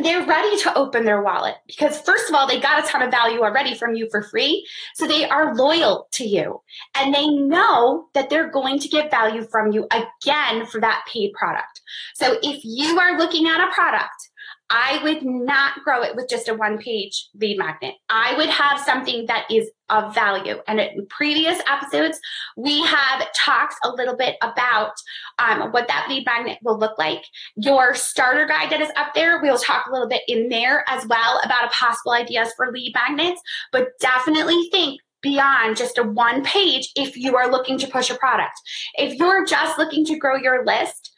they're 0.04 0.24
ready 0.24 0.56
to 0.62 0.76
open 0.76 1.04
their 1.04 1.22
wallet 1.22 1.56
because 1.66 2.00
first 2.00 2.28
of 2.28 2.34
all 2.34 2.46
they 2.46 2.60
got 2.60 2.84
a 2.84 2.88
ton 2.88 3.02
of 3.02 3.10
value 3.10 3.40
already 3.40 3.74
from 3.74 3.94
you 3.94 4.08
for 4.10 4.22
free. 4.22 4.66
So 4.94 5.06
they 5.06 5.28
are 5.28 5.54
loyal 5.54 6.08
to 6.12 6.24
you 6.24 6.60
and 6.94 7.14
they 7.14 7.26
know 7.26 8.06
that 8.14 8.30
they're 8.30 8.50
going 8.50 8.78
to 8.80 8.88
get 8.88 9.10
value 9.10 9.44
from 9.44 9.72
you 9.72 9.86
again 9.90 10.66
for 10.66 10.80
that 10.80 11.04
paid 11.12 11.32
product. 11.32 11.80
So 12.14 12.38
if 12.42 12.60
you 12.64 12.98
are 12.98 13.18
looking 13.18 13.46
at 13.46 13.60
a 13.60 13.72
product 13.72 14.30
I 14.74 15.00
would 15.02 15.22
not 15.22 15.84
grow 15.84 16.02
it 16.02 16.16
with 16.16 16.30
just 16.30 16.48
a 16.48 16.54
one 16.54 16.78
page 16.78 17.28
lead 17.34 17.58
magnet. 17.58 17.94
I 18.08 18.34
would 18.38 18.48
have 18.48 18.80
something 18.80 19.26
that 19.26 19.44
is 19.50 19.70
of 19.90 20.14
value. 20.14 20.56
And 20.66 20.80
in 20.80 21.06
previous 21.10 21.60
episodes, 21.70 22.18
we 22.56 22.82
have 22.82 23.30
talked 23.34 23.74
a 23.84 23.90
little 23.90 24.16
bit 24.16 24.36
about 24.40 24.94
um, 25.38 25.72
what 25.72 25.88
that 25.88 26.06
lead 26.08 26.24
magnet 26.24 26.58
will 26.62 26.78
look 26.78 26.98
like. 26.98 27.22
Your 27.54 27.94
starter 27.94 28.46
guide 28.46 28.70
that 28.70 28.80
is 28.80 28.88
up 28.96 29.08
there, 29.14 29.42
we'll 29.42 29.58
talk 29.58 29.86
a 29.86 29.92
little 29.92 30.08
bit 30.08 30.22
in 30.26 30.48
there 30.48 30.84
as 30.88 31.06
well 31.06 31.38
about 31.44 31.70
possible 31.72 32.12
ideas 32.12 32.48
for 32.56 32.72
lead 32.72 32.94
magnets, 32.94 33.42
but 33.72 33.88
definitely 34.00 34.70
think 34.72 35.02
beyond 35.20 35.76
just 35.76 35.98
a 35.98 36.02
one 36.02 36.42
page 36.44 36.90
if 36.96 37.14
you 37.14 37.36
are 37.36 37.50
looking 37.50 37.78
to 37.78 37.86
push 37.86 38.08
a 38.08 38.14
product. 38.14 38.54
If 38.94 39.18
you're 39.18 39.44
just 39.44 39.76
looking 39.76 40.06
to 40.06 40.16
grow 40.16 40.36
your 40.36 40.64
list 40.64 41.12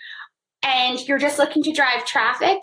and 0.65 0.99
you're 1.07 1.19
just 1.19 1.39
looking 1.39 1.63
to 1.63 1.73
drive 1.73 2.05
traffic, 2.05 2.59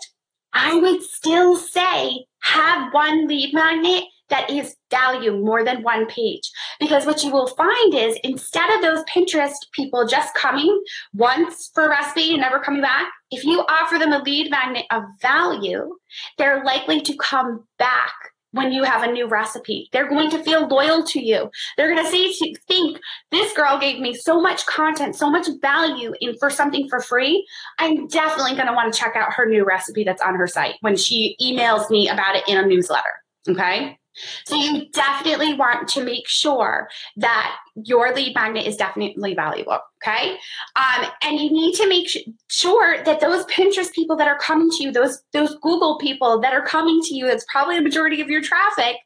I 0.52 0.74
would 0.74 1.02
still 1.02 1.56
say 1.56 2.26
have 2.42 2.92
one 2.92 3.26
lead 3.26 3.54
magnet 3.54 4.04
that 4.28 4.50
is 4.50 4.76
value 4.90 5.36
more 5.36 5.62
than 5.62 5.82
one 5.82 6.06
page. 6.06 6.50
Because 6.80 7.04
what 7.04 7.22
you 7.22 7.30
will 7.30 7.48
find 7.48 7.94
is 7.94 8.18
instead 8.24 8.70
of 8.70 8.80
those 8.80 9.04
Pinterest 9.04 9.52
people 9.72 10.06
just 10.06 10.34
coming 10.34 10.82
once 11.12 11.70
for 11.74 11.84
a 11.84 11.88
recipe 11.90 12.32
and 12.32 12.40
never 12.40 12.58
coming 12.58 12.80
back, 12.80 13.08
if 13.30 13.44
you 13.44 13.60
offer 13.68 13.98
them 13.98 14.12
a 14.12 14.22
lead 14.22 14.50
magnet 14.50 14.86
of 14.90 15.02
value, 15.20 15.96
they're 16.38 16.64
likely 16.64 17.02
to 17.02 17.16
come 17.16 17.66
back 17.78 18.14
when 18.52 18.72
you 18.72 18.84
have 18.84 19.02
a 19.02 19.10
new 19.10 19.26
recipe. 19.26 19.88
They're 19.92 20.08
going 20.08 20.30
to 20.30 20.42
feel 20.42 20.66
loyal 20.68 21.04
to 21.04 21.20
you. 21.20 21.50
They're 21.76 21.92
going 21.92 22.04
to 22.04 22.10
say 22.10 22.32
think 22.68 22.98
this 23.30 23.52
girl 23.54 23.78
gave 23.78 23.98
me 24.00 24.14
so 24.14 24.40
much 24.40 24.64
content, 24.66 25.16
so 25.16 25.30
much 25.30 25.48
value 25.60 26.12
in 26.20 26.36
for 26.38 26.50
something 26.50 26.88
for 26.88 27.00
free. 27.00 27.46
I'm 27.78 28.06
definitely 28.06 28.54
going 28.54 28.68
to 28.68 28.74
want 28.74 28.92
to 28.92 28.98
check 28.98 29.16
out 29.16 29.32
her 29.34 29.46
new 29.46 29.64
recipe 29.64 30.04
that's 30.04 30.22
on 30.22 30.34
her 30.36 30.46
site 30.46 30.76
when 30.80 30.96
she 30.96 31.36
emails 31.42 31.90
me 31.90 32.08
about 32.08 32.36
it 32.36 32.44
in 32.48 32.58
a 32.58 32.66
newsletter. 32.66 33.02
Okay? 33.48 33.98
So 34.44 34.56
you 34.56 34.88
definitely 34.90 35.54
want 35.54 35.88
to 35.88 36.04
make 36.04 36.28
sure 36.28 36.88
that 37.16 37.56
your 37.74 38.14
lead 38.14 38.34
magnet 38.34 38.66
is 38.66 38.76
definitely 38.76 39.34
valuable. 39.34 39.78
Okay. 40.02 40.36
Um, 40.76 41.06
and 41.22 41.38
you 41.38 41.50
need 41.50 41.74
to 41.76 41.88
make 41.88 42.08
sure 42.48 43.02
that 43.04 43.20
those 43.20 43.44
Pinterest 43.46 43.92
people 43.92 44.16
that 44.16 44.28
are 44.28 44.38
coming 44.38 44.70
to 44.70 44.82
you, 44.82 44.92
those, 44.92 45.22
those 45.32 45.56
Google 45.62 45.98
people 45.98 46.40
that 46.40 46.52
are 46.52 46.64
coming 46.64 47.00
to 47.02 47.14
you, 47.14 47.26
that's 47.26 47.46
probably 47.50 47.76
the 47.76 47.82
majority 47.82 48.20
of 48.20 48.28
your 48.28 48.42
traffic 48.42 48.96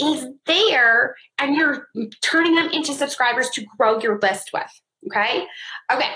is 0.00 0.26
there 0.46 1.14
and 1.38 1.54
you're 1.54 1.88
turning 2.22 2.54
them 2.54 2.70
into 2.70 2.94
subscribers 2.94 3.50
to 3.50 3.64
grow 3.76 4.00
your 4.00 4.18
list 4.20 4.50
with. 4.52 4.80
Okay. 5.06 5.46
Okay. 5.92 6.10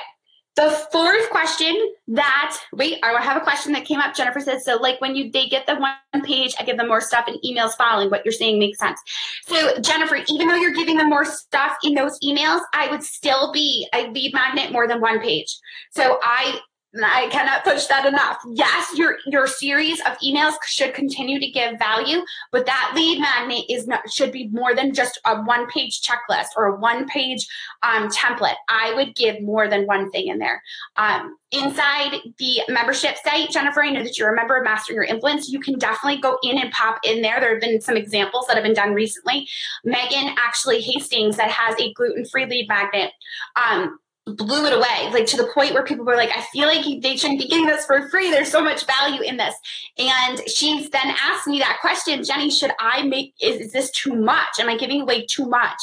The 0.57 0.71
fourth 0.93 1.31
question 1.31 1.75
that 2.09 2.57
wait, 2.73 2.99
I 3.03 3.21
have 3.21 3.37
a 3.37 3.41
question 3.41 3.73
that 3.73 3.85
came 3.85 3.99
up. 3.99 4.15
Jennifer 4.15 4.39
says 4.39 4.65
so. 4.65 4.77
Like 4.77 5.01
when 5.01 5.17
you 5.17 5.31
they 5.31 5.49
get 5.49 5.67
the 5.67 5.75
one 5.75 6.23
page, 6.23 6.55
I 6.59 6.65
give 6.65 6.77
them 6.77 6.89
more 6.89 7.01
stuff 7.01 7.25
and 7.27 7.39
emails 7.45 7.73
following. 7.73 8.09
What 8.09 8.25
you're 8.25 8.33
saying 8.33 8.59
makes 8.61 8.79
sense. 8.79 9.01
So 9.47 9.81
Jennifer, 9.81 10.19
even 10.29 10.47
though 10.47 10.55
you're 10.55 10.75
giving 10.75 10.97
them 10.97 11.11
more 11.11 11.25
stuff 11.25 11.77
in 11.83 11.95
those 11.95 12.19
emails, 12.21 12.61
I 12.73 12.89
would 12.91 13.03
still 13.03 13.53
be 13.53 13.89
a 13.93 14.09
lead 14.11 14.33
magnet 14.33 14.71
more 14.71 14.87
than 14.87 15.01
one 15.01 15.21
page. 15.21 15.59
So 15.91 16.19
I 16.23 16.61
I 17.03 17.29
cannot 17.31 17.65
push 17.65 17.87
that 17.87 18.07
enough. 18.07 18.39
Yes, 18.53 18.97
your 18.97 19.17
your 19.27 19.47
series 19.47 20.01
of 20.01 20.17
emails 20.25 20.55
should 20.65 20.95
continue 20.95 21.41
to 21.41 21.51
give 21.51 21.79
value, 21.79 22.23
but 22.53 22.67
that 22.67 22.93
lead 22.95 23.21
magnet 23.21 23.65
is 23.69 23.87
not 23.87 24.09
should 24.11 24.31
be 24.31 24.49
more 24.49 24.75
than 24.75 24.95
just 24.95 25.21
a 25.25 25.43
one 25.43 25.67
page 25.67 26.03
checklist 26.03 26.49
or 26.57 26.67
a 26.67 26.77
one 26.77 27.07
page 27.09 27.47
um, 27.83 28.09
template. 28.11 28.55
I 28.69 28.95
would 28.95 29.17
give 29.17 29.41
more 29.43 29.69
than 29.69 29.87
one 29.87 30.11
thing 30.11 30.29
in 30.29 30.39
there. 30.39 30.63
Um, 30.97 31.37
inside 31.51 32.19
the 32.39 32.61
membership 32.69 33.17
site, 33.25 33.51
Jennifer, 33.51 33.83
I 33.83 33.91
know 33.91 34.03
that 34.03 34.19
you 34.19 34.27
remember 34.27 34.61
Mastering 34.63 34.97
Your 34.97 35.05
Influence. 35.05 35.49
You 35.49 35.61
can 35.61 35.79
definitely 35.79 36.21
go 36.21 36.39
in 36.43 36.59
and 36.59 36.71
pop 36.73 37.01
in 37.05 37.23
there. 37.23 37.41
There 37.41 37.53
have 37.53 37.61
been 37.61 37.81
some 37.81 37.97
examples 37.97 38.47
that 38.47 38.55
have 38.55 38.65
been 38.65 38.75
done 38.75 38.95
recently. 38.95 39.49
Megan 39.85 40.35
actually 40.39 40.81
Hastings 40.81 41.37
that 41.37 41.51
has 41.51 41.75
a 41.81 41.93
gluten 41.95 42.25
free 42.25 42.47
lead 42.47 42.69
magnet. 42.69 43.13
Um, 43.57 43.99
blew 44.27 44.65
it 44.65 44.73
away, 44.73 45.11
like 45.13 45.27
to 45.27 45.37
the 45.37 45.51
point 45.53 45.75
where 45.75 45.85
people 45.85 46.05
were 46.05 46.17
like, 46.17 46.31
I 46.35 46.41
feel 46.53 46.67
like 46.67 46.85
they 47.03 47.17
shouldn't 47.17 47.41
be 47.41 47.47
getting 47.47 47.67
this 47.67 47.85
for 47.85 48.09
free. 48.09 48.31
There's 48.31 48.51
so 48.51 48.63
much 48.63 48.87
value 48.87 49.21
in 49.21 49.37
this. 49.37 49.55
And 49.99 50.41
she's 50.49 50.89
then 50.91 51.15
asked 51.23 51.47
me 51.47 51.59
that 51.59 51.79
question, 51.83 52.25
Jenny, 52.25 52.51
should 52.51 52.71
I 52.81 53.03
make, 53.03 53.35
is, 53.43 53.61
is 53.61 53.73
this 53.73 53.91
too 53.91 54.15
much? 54.15 54.59
Am 54.59 54.69
I 54.69 54.79
giving 54.79 55.03
away 55.03 55.27
too 55.27 55.47
much? 55.47 55.77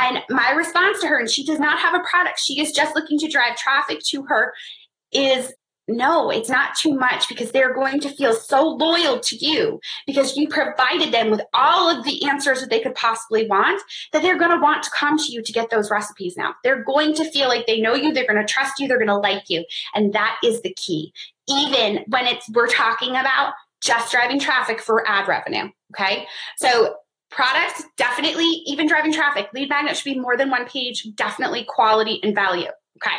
And 0.00 0.18
my 0.30 0.50
response 0.50 1.00
to 1.00 1.08
her, 1.08 1.18
and 1.18 1.28
she 1.28 1.44
does 1.44 1.58
not 1.58 1.80
have 1.80 1.94
a 1.94 2.04
product, 2.08 2.38
she 2.38 2.60
is 2.60 2.70
just 2.70 2.94
looking 2.94 3.18
to 3.18 3.28
drive 3.28 3.56
traffic 3.56 3.98
to 4.10 4.22
her, 4.28 4.52
is 5.12 5.52
no, 5.96 6.30
it's 6.30 6.48
not 6.48 6.76
too 6.76 6.94
much 6.94 7.28
because 7.28 7.52
they're 7.52 7.74
going 7.74 8.00
to 8.00 8.08
feel 8.08 8.32
so 8.32 8.68
loyal 8.68 9.20
to 9.20 9.36
you 9.36 9.80
because 10.06 10.36
you 10.36 10.48
provided 10.48 11.12
them 11.12 11.30
with 11.30 11.40
all 11.52 11.88
of 11.88 12.04
the 12.04 12.24
answers 12.28 12.60
that 12.60 12.70
they 12.70 12.80
could 12.80 12.94
possibly 12.94 13.46
want 13.46 13.82
that 14.12 14.22
they're 14.22 14.38
going 14.38 14.50
to 14.50 14.62
want 14.62 14.82
to 14.82 14.90
come 14.90 15.18
to 15.18 15.32
you 15.32 15.42
to 15.42 15.52
get 15.52 15.70
those 15.70 15.90
recipes 15.90 16.36
now. 16.36 16.54
They're 16.62 16.84
going 16.84 17.14
to 17.14 17.30
feel 17.30 17.48
like 17.48 17.66
they 17.66 17.80
know 17.80 17.94
you, 17.94 18.12
they're 18.12 18.26
going 18.26 18.44
to 18.44 18.52
trust 18.52 18.78
you, 18.78 18.88
they're 18.88 18.98
going 18.98 19.08
to 19.08 19.16
like 19.16 19.44
you. 19.48 19.64
And 19.94 20.12
that 20.12 20.38
is 20.44 20.62
the 20.62 20.74
key. 20.74 21.12
Even 21.48 22.04
when 22.08 22.26
it's 22.26 22.48
we're 22.50 22.68
talking 22.68 23.10
about 23.10 23.54
just 23.82 24.12
driving 24.12 24.38
traffic 24.38 24.80
for 24.80 25.06
ad 25.08 25.26
revenue, 25.26 25.70
okay? 25.92 26.26
So 26.58 26.94
products 27.30 27.84
definitely 27.96 28.62
even 28.66 28.86
driving 28.86 29.12
traffic 29.12 29.48
lead 29.54 29.68
magnet 29.68 29.96
should 29.96 30.12
be 30.12 30.18
more 30.18 30.36
than 30.36 30.50
one 30.50 30.66
page 30.66 31.06
definitely 31.14 31.64
quality 31.64 32.20
and 32.22 32.34
value 32.34 32.68
okay 32.96 33.16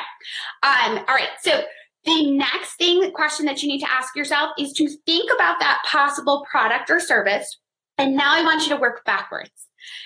um 0.63 0.97
all 1.07 1.15
right 1.15 1.29
so 1.41 1.61
the 2.05 2.31
next 2.31 2.75
thing, 2.75 3.11
question 3.11 3.45
that 3.45 3.61
you 3.61 3.69
need 3.69 3.81
to 3.81 3.91
ask 3.91 4.15
yourself 4.15 4.51
is 4.57 4.73
to 4.73 4.89
think 5.05 5.29
about 5.33 5.59
that 5.59 5.83
possible 5.85 6.45
product 6.49 6.89
or 6.89 6.99
service. 6.99 7.59
And 7.97 8.15
now 8.15 8.33
I 8.33 8.43
want 8.43 8.63
you 8.63 8.69
to 8.69 8.81
work 8.81 9.05
backwards. 9.05 9.51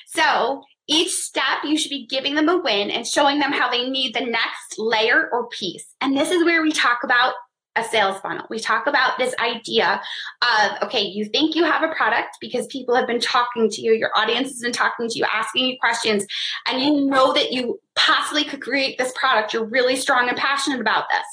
So 0.08 0.64
each 0.88 1.12
step, 1.12 1.64
you 1.64 1.78
should 1.78 1.90
be 1.90 2.06
giving 2.06 2.36
them 2.36 2.50
a 2.50 2.58
win 2.58 2.92
and 2.92 3.08
showing 3.08 3.40
them 3.40 3.52
how 3.52 3.70
they 3.70 3.90
need 3.90 4.14
the 4.14 4.25
next 4.25 4.78
layer 4.78 5.30
or 5.32 5.48
piece. 5.50 5.86
And 6.02 6.18
this 6.18 6.32
is 6.32 6.44
where 6.44 6.62
we 6.62 6.72
talk 6.72 7.00
about 7.04 7.34
a 7.78 7.84
sales 7.84 8.20
funnel. 8.22 8.46
We 8.50 8.60
talk 8.60 8.88
about 8.88 9.18
this 9.18 9.36
idea 9.38 10.02
of, 10.42 10.84
okay, 10.84 11.02
you 11.02 11.25
think 11.25 11.56
you 11.56 11.66
have 11.66 11.84
a 11.84 11.94
product 11.94 12.38
because 12.40 12.68
people 12.68 12.96
have 12.96 13.08
been 13.08 13.20
talking 13.20 13.70
to 13.70 13.82
you, 13.82 13.92
your 13.94 14.12
audience 14.16 14.50
has 14.50 14.62
been 14.62 14.72
talking 14.72 15.10
to 15.10 15.20
you, 15.20 15.25
asking 15.25 15.66
you 15.66 15.78
questions, 15.80 16.25
and 16.68 16.82
you 16.82 17.06
know 17.06 17.34
that 17.34 17.52
you 17.52 17.80
possibly 17.96 18.46
could 18.46 18.62
create 18.62 18.98
this 18.98 19.12
product. 19.14 19.54
You're 19.54 19.66
really 19.66 19.98
strong 19.98 20.30
and 20.30 20.38
passionate 20.38 20.80
about 20.80 21.06
this. 21.12 21.25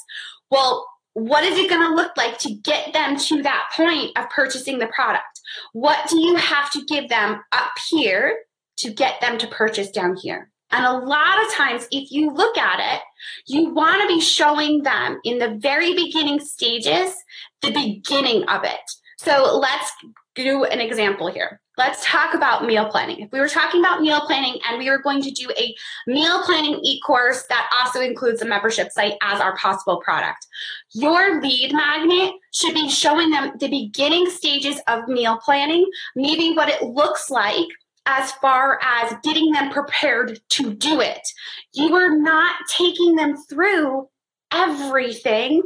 Well, 0.51 0.87
what 1.13 1.43
is 1.43 1.57
it 1.57 1.69
going 1.69 1.81
to 1.81 1.95
look 1.95 2.17
like 2.17 2.39
to 2.39 2.53
get 2.53 2.93
them 2.93 3.17
to 3.17 3.43
that 3.43 3.69
point 3.75 4.17
of 4.17 4.29
purchasing 4.29 4.79
the 4.79 4.87
product? 4.87 5.41
What 5.73 6.09
do 6.09 6.19
you 6.19 6.35
have 6.35 6.71
to 6.71 6.83
give 6.85 7.09
them 7.09 7.41
up 7.51 7.71
here 7.89 8.39
to 8.77 8.91
get 8.91 9.21
them 9.21 9.37
to 9.37 9.47
purchase 9.47 9.91
down 9.91 10.15
here? 10.15 10.49
And 10.71 10.85
a 10.85 10.97
lot 10.97 11.39
of 11.43 11.53
times, 11.53 11.87
if 11.91 12.11
you 12.11 12.31
look 12.31 12.57
at 12.57 12.95
it, 12.95 13.01
you 13.45 13.73
want 13.73 14.01
to 14.01 14.07
be 14.07 14.19
showing 14.19 14.81
them 14.81 15.19
in 15.23 15.37
the 15.37 15.55
very 15.59 15.93
beginning 15.93 16.39
stages 16.39 17.13
the 17.61 17.71
beginning 17.71 18.43
of 18.45 18.63
it. 18.63 18.81
So 19.19 19.59
let's 19.59 19.91
do 20.33 20.63
an 20.63 20.81
example 20.81 21.31
here. 21.31 21.61
Let's 21.75 22.05
talk 22.05 22.35
about 22.35 22.65
meal 22.65 22.85
planning. 22.85 23.19
If 23.19 23.31
we 23.31 23.39
were 23.39 23.49
talking 23.49 23.79
about 23.79 24.01
meal 24.01 24.21
planning 24.21 24.59
and 24.69 24.77
we 24.77 24.91
were 24.91 25.01
going 25.01 25.23
to 25.23 25.31
do 25.31 25.49
a 25.57 25.75
meal 26.05 26.43
planning 26.43 26.79
e-course 26.83 27.43
that 27.49 27.67
also 27.81 27.99
includes 27.99 28.43
a 28.43 28.45
membership 28.45 28.91
site 28.91 29.15
as 29.23 29.41
our 29.41 29.55
possible 29.57 29.97
product, 29.97 30.45
your 30.91 31.41
lead 31.41 31.73
magnet 31.73 32.33
should 32.51 32.75
be 32.75 32.89
showing 32.89 33.31
them 33.31 33.53
the 33.57 33.69
beginning 33.69 34.29
stages 34.29 34.79
of 34.87 35.07
meal 35.07 35.39
planning, 35.43 35.85
maybe 36.15 36.53
what 36.53 36.69
it 36.69 36.83
looks 36.83 37.31
like 37.31 37.67
as 38.05 38.31
far 38.33 38.79
as 38.83 39.15
getting 39.23 39.51
them 39.51 39.71
prepared 39.71 40.39
to 40.49 40.73
do 40.75 41.01
it. 41.01 41.27
You 41.73 41.95
are 41.95 42.15
not 42.15 42.55
taking 42.69 43.15
them 43.15 43.35
through 43.49 44.09
everything 44.51 45.63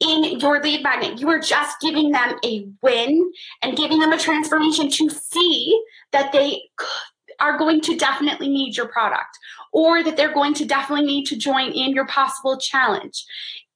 in 0.00 0.38
your 0.40 0.62
lead 0.62 0.82
magnet. 0.82 1.20
You 1.20 1.28
are 1.30 1.40
just 1.40 1.80
giving 1.80 2.12
them 2.12 2.38
a 2.44 2.68
win 2.82 3.32
and 3.62 3.76
giving 3.76 3.98
them 3.98 4.12
a 4.12 4.18
transformation 4.18 4.90
to 4.90 5.10
see 5.10 5.80
that 6.12 6.32
they 6.32 6.62
are 7.40 7.58
going 7.58 7.80
to 7.82 7.96
definitely 7.96 8.48
need 8.48 8.76
your 8.76 8.88
product 8.88 9.38
or 9.72 10.02
that 10.02 10.16
they're 10.16 10.32
going 10.32 10.54
to 10.54 10.64
definitely 10.64 11.04
need 11.06 11.26
to 11.26 11.36
join 11.36 11.70
in 11.72 11.92
your 11.92 12.06
possible 12.06 12.58
challenge. 12.58 13.24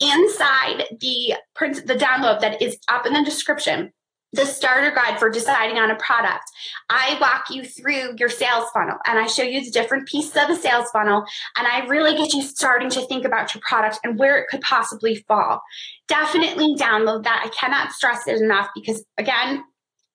Inside 0.00 0.84
the 1.00 1.34
the 1.58 1.98
download 1.98 2.40
that 2.40 2.62
is 2.62 2.78
up 2.88 3.06
in 3.06 3.12
the 3.12 3.22
description, 3.22 3.92
the 4.32 4.46
starter 4.46 4.94
guide 4.94 5.18
for 5.18 5.30
deciding 5.30 5.78
on 5.78 5.90
a 5.90 5.96
product. 5.96 6.44
I 6.88 7.16
walk 7.20 7.46
you 7.50 7.64
through 7.64 8.14
your 8.18 8.28
sales 8.28 8.70
funnel 8.72 8.98
and 9.06 9.18
I 9.18 9.26
show 9.26 9.42
you 9.42 9.64
the 9.64 9.70
different 9.70 10.08
pieces 10.08 10.36
of 10.36 10.48
the 10.48 10.56
sales 10.56 10.90
funnel 10.92 11.24
and 11.56 11.66
I 11.66 11.86
really 11.86 12.16
get 12.16 12.32
you 12.32 12.42
starting 12.42 12.90
to 12.90 13.06
think 13.06 13.24
about 13.24 13.54
your 13.54 13.62
product 13.66 13.98
and 14.04 14.18
where 14.18 14.38
it 14.38 14.48
could 14.48 14.60
possibly 14.60 15.16
fall. 15.26 15.62
Definitely 16.06 16.76
download 16.76 17.24
that. 17.24 17.42
I 17.44 17.48
cannot 17.48 17.92
stress 17.92 18.26
it 18.28 18.40
enough 18.40 18.68
because 18.74 19.04
again, 19.18 19.64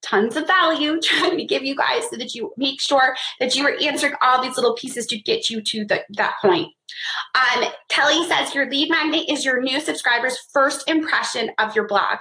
tons 0.01 0.35
of 0.35 0.47
value 0.47 0.99
trying 1.03 1.37
to 1.37 1.45
give 1.45 1.63
you 1.63 1.75
guys 1.75 2.03
so 2.09 2.17
that 2.17 2.33
you 2.35 2.53
make 2.57 2.79
sure 2.79 3.15
that 3.39 3.55
you 3.55 3.65
are 3.65 3.75
answering 3.81 4.13
all 4.21 4.41
these 4.41 4.55
little 4.55 4.75
pieces 4.75 5.05
to 5.07 5.19
get 5.19 5.49
you 5.49 5.61
to 5.61 5.85
the, 5.85 6.03
that 6.11 6.35
point. 6.41 6.69
Um, 7.33 7.65
Kelly 7.89 8.25
says 8.27 8.53
your 8.53 8.69
lead 8.69 8.89
magnet 8.89 9.25
is 9.29 9.43
your 9.43 9.61
new 9.61 9.79
subscriber's 9.79 10.37
first 10.53 10.87
impression 10.87 11.51
of 11.57 11.75
your 11.75 11.87
blog. 11.87 12.19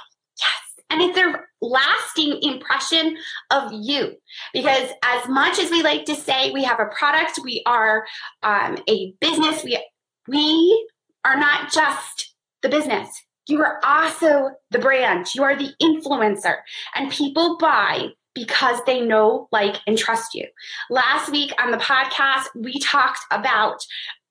And 0.91 1.01
it's 1.01 1.15
their 1.15 1.49
lasting 1.61 2.39
impression 2.43 3.17
of 3.51 3.73
you. 3.73 4.15
Because 4.53 4.91
as 5.03 5.29
much 5.29 5.59
as 5.59 5.71
we 5.71 5.83
like 5.83 6.05
to 6.05 6.15
say 6.15 6.51
we 6.51 6.65
have 6.65 6.81
a 6.81 6.87
product, 6.87 7.41
we 7.43 7.63
are 7.67 8.05
um, 8.43 8.79
a 8.89 9.15
business, 9.21 9.65
we, 9.65 9.83
we 10.29 10.89
are 11.25 11.39
not 11.39 11.73
just 11.73 12.35
the 12.63 12.69
business. 12.69 13.09
You 13.47 13.63
are 13.63 13.81
also 13.85 14.51
the 14.71 14.79
brand. 14.79 15.35
You 15.35 15.43
are 15.43 15.57
the 15.57 15.73
influencer. 15.83 16.57
And 16.95 17.11
people 17.11 17.59
buy 17.59 18.09
because 18.35 18.81
they 18.85 19.01
know, 19.01 19.49
like, 19.53 19.77
and 19.87 19.97
trust 19.97 20.35
you. 20.35 20.47
Last 20.91 21.31
week 21.31 21.53
on 21.63 21.71
the 21.71 21.77
podcast, 21.77 22.47
we 22.55 22.79
talked 22.81 23.21
about 23.31 23.79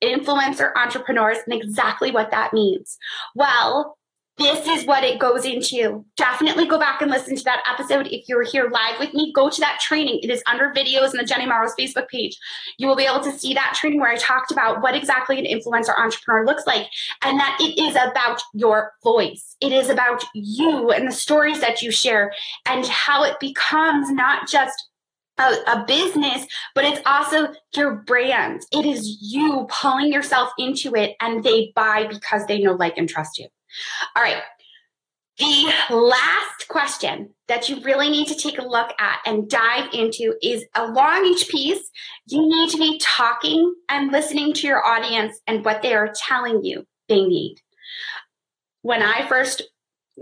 influencer 0.02 0.72
entrepreneurs 0.76 1.38
and 1.46 1.60
exactly 1.60 2.10
what 2.10 2.30
that 2.30 2.52
means. 2.52 2.98
Well, 3.34 3.96
this 4.36 4.66
is 4.66 4.84
what 4.84 5.04
it 5.04 5.20
goes 5.20 5.44
into. 5.44 6.04
Definitely 6.16 6.66
go 6.66 6.78
back 6.78 7.00
and 7.00 7.10
listen 7.10 7.36
to 7.36 7.44
that 7.44 7.62
episode. 7.72 8.08
If 8.08 8.28
you're 8.28 8.42
here 8.42 8.68
live 8.68 8.98
with 8.98 9.14
me, 9.14 9.32
go 9.32 9.48
to 9.48 9.60
that 9.60 9.78
training. 9.80 10.20
It 10.22 10.30
is 10.30 10.42
under 10.50 10.72
videos 10.72 11.12
in 11.12 11.18
the 11.18 11.24
Jenny 11.24 11.46
Melrose 11.46 11.74
Facebook 11.78 12.08
page. 12.08 12.36
You 12.76 12.88
will 12.88 12.96
be 12.96 13.04
able 13.04 13.20
to 13.20 13.32
see 13.32 13.54
that 13.54 13.76
training 13.78 14.00
where 14.00 14.10
I 14.10 14.16
talked 14.16 14.50
about 14.50 14.82
what 14.82 14.96
exactly 14.96 15.38
an 15.38 15.44
influencer 15.44 15.96
entrepreneur 15.96 16.44
looks 16.44 16.66
like 16.66 16.88
and 17.22 17.38
that 17.38 17.58
it 17.60 17.80
is 17.80 17.94
about 17.94 18.42
your 18.54 18.92
voice. 19.04 19.56
It 19.60 19.72
is 19.72 19.88
about 19.88 20.24
you 20.34 20.90
and 20.90 21.06
the 21.06 21.12
stories 21.12 21.60
that 21.60 21.80
you 21.80 21.92
share 21.92 22.32
and 22.66 22.84
how 22.86 23.22
it 23.22 23.38
becomes 23.38 24.10
not 24.10 24.48
just 24.48 24.74
a, 25.38 25.54
a, 25.66 25.84
business, 25.86 26.46
but 26.74 26.84
it's 26.84 27.00
also 27.06 27.52
your 27.74 27.96
brand. 27.96 28.62
It 28.72 28.86
is 28.86 29.18
you 29.20 29.66
pulling 29.68 30.12
yourself 30.12 30.50
into 30.58 30.94
it 30.94 31.16
and 31.20 31.42
they 31.42 31.72
buy 31.74 32.06
because 32.08 32.46
they 32.46 32.60
know, 32.60 32.74
like, 32.74 32.96
and 32.96 33.08
trust 33.08 33.38
you. 33.38 33.48
All 34.16 34.22
right. 34.22 34.42
The 35.38 35.72
last 35.90 36.68
question 36.68 37.30
that 37.48 37.68
you 37.68 37.80
really 37.82 38.08
need 38.08 38.28
to 38.28 38.36
take 38.36 38.58
a 38.58 38.66
look 38.66 38.92
at 39.00 39.18
and 39.26 39.50
dive 39.50 39.92
into 39.92 40.34
is 40.40 40.64
along 40.76 41.26
each 41.26 41.48
piece, 41.48 41.90
you 42.28 42.40
need 42.40 42.70
to 42.70 42.78
be 42.78 43.00
talking 43.02 43.74
and 43.88 44.12
listening 44.12 44.52
to 44.54 44.66
your 44.66 44.84
audience 44.86 45.40
and 45.48 45.64
what 45.64 45.82
they 45.82 45.92
are 45.92 46.14
telling 46.14 46.62
you 46.62 46.86
they 47.08 47.24
need. 47.24 47.56
When 48.82 49.02
I 49.02 49.26
first 49.26 49.62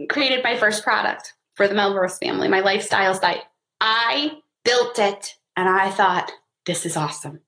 created 0.09 0.42
my 0.42 0.56
first 0.56 0.82
product 0.82 1.35
for 1.56 1.68
the 1.68 1.75
Melrose 1.75 2.16
family, 2.16 2.49
my 2.49 2.61
lifestyle 2.61 3.14
site, 3.14 3.42
I 3.80 4.38
built 4.64 4.99
it 4.99 5.35
and 5.56 5.68
I 5.68 5.90
thought, 5.90 6.32
this 6.64 6.87
is 6.87 6.97
awesome. 6.97 7.40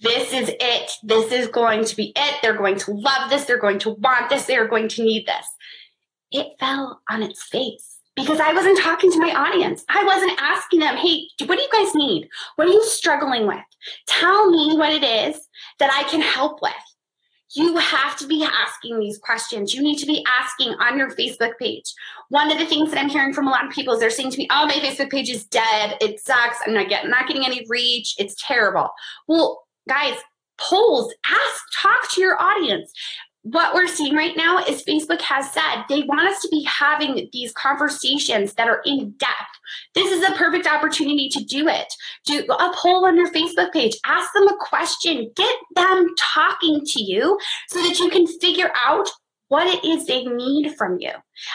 This 0.00 0.32
is 0.32 0.50
it. 0.60 0.90
This 1.02 1.32
is 1.32 1.48
going 1.48 1.84
to 1.84 1.96
be 1.96 2.12
it. 2.14 2.36
They're 2.42 2.56
going 2.56 2.78
to 2.78 2.92
love 2.92 3.30
this. 3.30 3.44
They're 3.44 3.58
going 3.58 3.78
to 3.80 3.90
want 3.90 4.30
this. 4.30 4.46
They're 4.46 4.68
going 4.68 4.88
to 4.88 5.02
need 5.02 5.26
this. 5.26 5.46
It 6.30 6.56
fell 6.60 7.00
on 7.10 7.22
its 7.22 7.42
face 7.42 7.98
because 8.14 8.40
I 8.40 8.52
wasn't 8.52 8.78
talking 8.78 9.10
to 9.12 9.18
my 9.18 9.32
audience. 9.32 9.84
I 9.88 10.04
wasn't 10.04 10.40
asking 10.40 10.80
them, 10.80 10.96
hey, 10.96 11.22
what 11.46 11.56
do 11.56 11.62
you 11.62 11.68
guys 11.72 11.94
need? 11.94 12.28
What 12.56 12.68
are 12.68 12.72
you 12.72 12.84
struggling 12.84 13.46
with? 13.46 13.64
Tell 14.06 14.50
me 14.50 14.76
what 14.76 14.92
it 14.92 15.04
is 15.04 15.40
that 15.78 15.90
I 15.92 16.08
can 16.08 16.20
help 16.20 16.60
with. 16.60 16.72
You 17.54 17.76
have 17.76 18.16
to 18.18 18.26
be 18.26 18.44
asking 18.44 18.98
these 18.98 19.18
questions. 19.18 19.74
You 19.74 19.82
need 19.82 19.96
to 19.98 20.06
be 20.06 20.24
asking 20.38 20.74
on 20.74 20.98
your 20.98 21.10
Facebook 21.10 21.52
page. 21.58 21.94
One 22.28 22.50
of 22.52 22.58
the 22.58 22.66
things 22.66 22.90
that 22.90 23.00
I'm 23.00 23.08
hearing 23.08 23.32
from 23.32 23.48
a 23.48 23.50
lot 23.50 23.64
of 23.64 23.72
people 23.72 23.94
is 23.94 24.00
they're 24.00 24.10
saying 24.10 24.32
to 24.32 24.38
me, 24.38 24.48
"Oh, 24.50 24.66
my 24.66 24.74
Facebook 24.74 25.10
page 25.10 25.30
is 25.30 25.44
dead. 25.44 25.96
It 26.00 26.20
sucks. 26.20 26.58
I'm 26.66 26.74
not 26.74 26.88
getting 26.88 27.10
not 27.10 27.26
getting 27.26 27.46
any 27.46 27.64
reach. 27.68 28.14
It's 28.18 28.34
terrible." 28.46 28.90
Well, 29.26 29.62
guys, 29.88 30.18
polls, 30.58 31.14
ask, 31.24 31.64
talk 31.80 32.10
to 32.12 32.20
your 32.20 32.40
audience 32.40 32.92
what 33.52 33.74
we're 33.74 33.86
seeing 33.86 34.14
right 34.14 34.36
now 34.36 34.58
is 34.64 34.84
Facebook 34.84 35.20
has 35.22 35.50
said 35.52 35.84
they 35.88 36.02
want 36.02 36.28
us 36.28 36.40
to 36.42 36.48
be 36.48 36.64
having 36.64 37.28
these 37.32 37.52
conversations 37.52 38.54
that 38.54 38.68
are 38.68 38.82
in 38.84 39.12
depth. 39.12 39.32
This 39.94 40.12
is 40.12 40.28
a 40.28 40.34
perfect 40.34 40.66
opportunity 40.66 41.28
to 41.30 41.44
do 41.44 41.68
it. 41.68 41.92
Do 42.24 42.44
a 42.44 42.72
poll 42.74 43.06
on 43.06 43.16
your 43.16 43.30
Facebook 43.30 43.72
page, 43.72 43.96
ask 44.04 44.32
them 44.34 44.48
a 44.48 44.56
question, 44.58 45.30
get 45.34 45.54
them 45.74 46.08
talking 46.18 46.82
to 46.84 47.02
you 47.02 47.38
so 47.68 47.82
that 47.82 47.98
you 47.98 48.10
can 48.10 48.26
figure 48.26 48.70
out 48.86 49.08
what 49.48 49.66
it 49.66 49.82
is 49.84 50.04
they 50.04 50.24
need 50.24 50.74
from 50.76 50.98
you. 51.00 51.12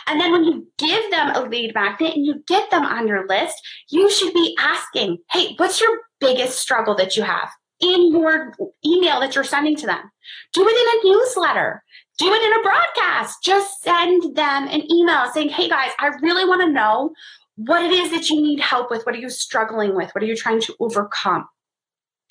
And 0.08 0.20
then 0.20 0.32
when 0.32 0.44
you 0.44 0.68
give 0.80 1.12
them 1.12 1.32
a 1.36 1.42
lead 1.42 1.76
magnet 1.76 2.16
and 2.16 2.26
you 2.26 2.44
get 2.48 2.72
them 2.72 2.84
on 2.84 3.08
your 3.08 3.28
list, 3.28 3.56
you 3.90 4.10
should 4.10 4.34
be 4.34 4.56
asking, 4.60 5.20
hey, 5.32 5.54
what's 5.58 5.80
your 5.80 6.00
biggest 6.20 6.58
struggle 6.58 6.96
that 6.96 7.16
you 7.16 7.24
have? 7.24 7.50
In 7.84 8.12
your 8.12 8.54
email 8.86 9.20
that 9.20 9.36
you're 9.36 9.44
sending 9.44 9.76
to 9.76 9.86
them. 9.86 10.10
Do 10.54 10.68
it 10.68 10.72
in 10.72 11.12
a 11.12 11.14
newsletter. 11.14 11.84
Do 12.18 12.32
it 12.32 12.42
in 12.42 12.60
a 12.60 12.64
broadcast. 12.64 13.44
Just 13.44 13.82
send 13.82 14.36
them 14.36 14.68
an 14.68 14.90
email 14.92 15.32
saying, 15.34 15.50
hey 15.50 15.68
guys, 15.68 15.92
I 16.00 16.08
really 16.22 16.46
want 16.46 16.62
to 16.62 16.72
know 16.72 17.14
what 17.56 17.84
it 17.84 17.92
is 17.92 18.12
that 18.12 18.30
you 18.30 18.42
need 18.42 18.60
help 18.60 18.90
with. 18.90 19.06
What 19.06 19.16
are 19.16 19.20
you 19.20 19.30
struggling 19.30 19.96
with? 19.96 20.12
What 20.16 20.24
are 20.24 20.28
you 20.28 20.36
trying 20.36 20.62
to 20.62 20.76
overcome? 20.80 21.46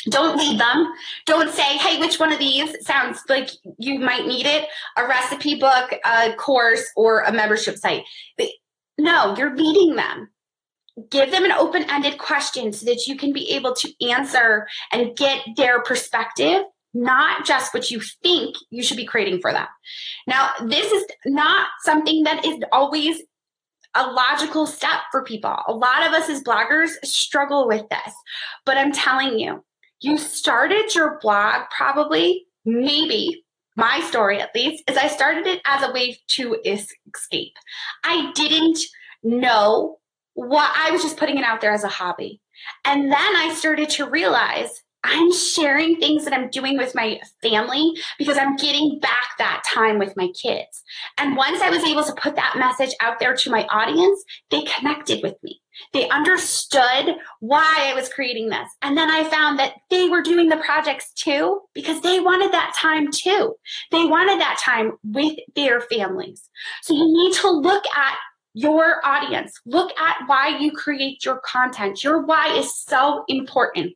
Don't 0.08 0.36
lead 0.36 0.58
them. 0.58 0.92
Don't 1.26 1.52
say, 1.52 1.76
hey, 1.76 2.00
which 2.00 2.18
one 2.18 2.32
of 2.32 2.40
these 2.40 2.74
sounds 2.84 3.20
like 3.28 3.50
you 3.78 4.00
might 4.00 4.26
need 4.26 4.46
it? 4.46 4.66
A 4.96 5.06
recipe 5.06 5.60
book, 5.60 5.94
a 6.04 6.32
course, 6.34 6.84
or 6.96 7.20
a 7.20 7.32
membership 7.32 7.76
site. 7.76 8.02
No, 8.98 9.36
you're 9.36 9.54
leading 9.56 9.94
them 9.94 10.28
give 11.10 11.30
them 11.30 11.44
an 11.44 11.52
open 11.52 11.84
ended 11.88 12.18
question 12.18 12.72
so 12.72 12.86
that 12.86 13.06
you 13.06 13.16
can 13.16 13.32
be 13.32 13.52
able 13.52 13.74
to 13.74 14.06
answer 14.06 14.66
and 14.90 15.16
get 15.16 15.40
their 15.56 15.82
perspective, 15.82 16.62
not 16.94 17.46
just 17.46 17.72
what 17.72 17.90
you 17.90 18.00
think 18.22 18.56
you 18.70 18.82
should 18.82 18.96
be 18.96 19.06
creating 19.06 19.40
for 19.40 19.52
them. 19.52 19.66
Now, 20.26 20.50
this 20.64 20.92
is 20.92 21.04
not 21.24 21.68
something 21.82 22.24
that 22.24 22.44
is 22.44 22.60
always 22.72 23.22
a 23.94 24.10
logical 24.10 24.66
step 24.66 25.00
for 25.10 25.22
people. 25.22 25.56
A 25.66 25.72
lot 25.72 26.06
of 26.06 26.12
us 26.12 26.28
as 26.28 26.42
bloggers 26.42 26.90
struggle 27.04 27.66
with 27.66 27.88
this, 27.88 28.14
but 28.64 28.76
I'm 28.76 28.92
telling 28.92 29.38
you, 29.38 29.64
you 30.00 30.18
started 30.18 30.94
your 30.94 31.18
blog 31.20 31.62
probably, 31.76 32.46
maybe 32.64 33.44
my 33.76 34.00
story 34.00 34.40
at 34.40 34.54
least, 34.54 34.82
is 34.88 34.96
I 34.96 35.08
started 35.08 35.46
it 35.46 35.60
as 35.64 35.82
a 35.82 35.92
way 35.92 36.18
to 36.28 36.56
escape. 36.64 37.52
I 38.04 38.32
didn't 38.34 38.78
know 39.22 39.98
what 40.34 40.70
I 40.76 40.90
was 40.90 41.02
just 41.02 41.16
putting 41.16 41.38
it 41.38 41.44
out 41.44 41.60
there 41.60 41.72
as 41.72 41.84
a 41.84 41.88
hobby. 41.88 42.40
And 42.84 43.10
then 43.10 43.36
I 43.36 43.54
started 43.56 43.90
to 43.90 44.08
realize 44.08 44.82
I'm 45.04 45.32
sharing 45.32 45.96
things 45.96 46.24
that 46.24 46.32
I'm 46.32 46.48
doing 46.50 46.78
with 46.78 46.94
my 46.94 47.20
family 47.42 47.92
because 48.18 48.38
I'm 48.38 48.56
getting 48.56 49.00
back 49.00 49.30
that 49.38 49.64
time 49.66 49.98
with 49.98 50.16
my 50.16 50.28
kids. 50.28 50.82
And 51.18 51.36
once 51.36 51.60
I 51.60 51.70
was 51.70 51.82
able 51.82 52.04
to 52.04 52.14
put 52.14 52.36
that 52.36 52.54
message 52.56 52.94
out 53.00 53.18
there 53.18 53.34
to 53.34 53.50
my 53.50 53.66
audience, 53.66 54.22
they 54.50 54.62
connected 54.62 55.20
with 55.22 55.34
me. 55.42 55.60
They 55.92 56.08
understood 56.08 57.16
why 57.40 57.90
I 57.90 57.94
was 57.94 58.08
creating 58.08 58.50
this. 58.50 58.68
And 58.82 58.96
then 58.96 59.10
I 59.10 59.24
found 59.24 59.58
that 59.58 59.72
they 59.90 60.08
were 60.08 60.22
doing 60.22 60.48
the 60.48 60.58
projects 60.58 61.12
too 61.14 61.62
because 61.74 62.00
they 62.02 62.20
wanted 62.20 62.52
that 62.52 62.74
time 62.80 63.10
too. 63.10 63.56
They 63.90 64.04
wanted 64.04 64.40
that 64.40 64.60
time 64.62 64.92
with 65.02 65.36
their 65.56 65.80
families. 65.80 66.48
So 66.82 66.94
you 66.94 67.06
need 67.06 67.32
to 67.38 67.50
look 67.50 67.84
at 67.96 68.16
your 68.54 69.04
audience. 69.04 69.52
Look 69.66 69.98
at 69.98 70.16
why 70.26 70.58
you 70.58 70.72
create 70.72 71.24
your 71.24 71.40
content. 71.44 72.02
Your 72.04 72.24
why 72.24 72.56
is 72.56 72.74
so 72.74 73.24
important. 73.28 73.94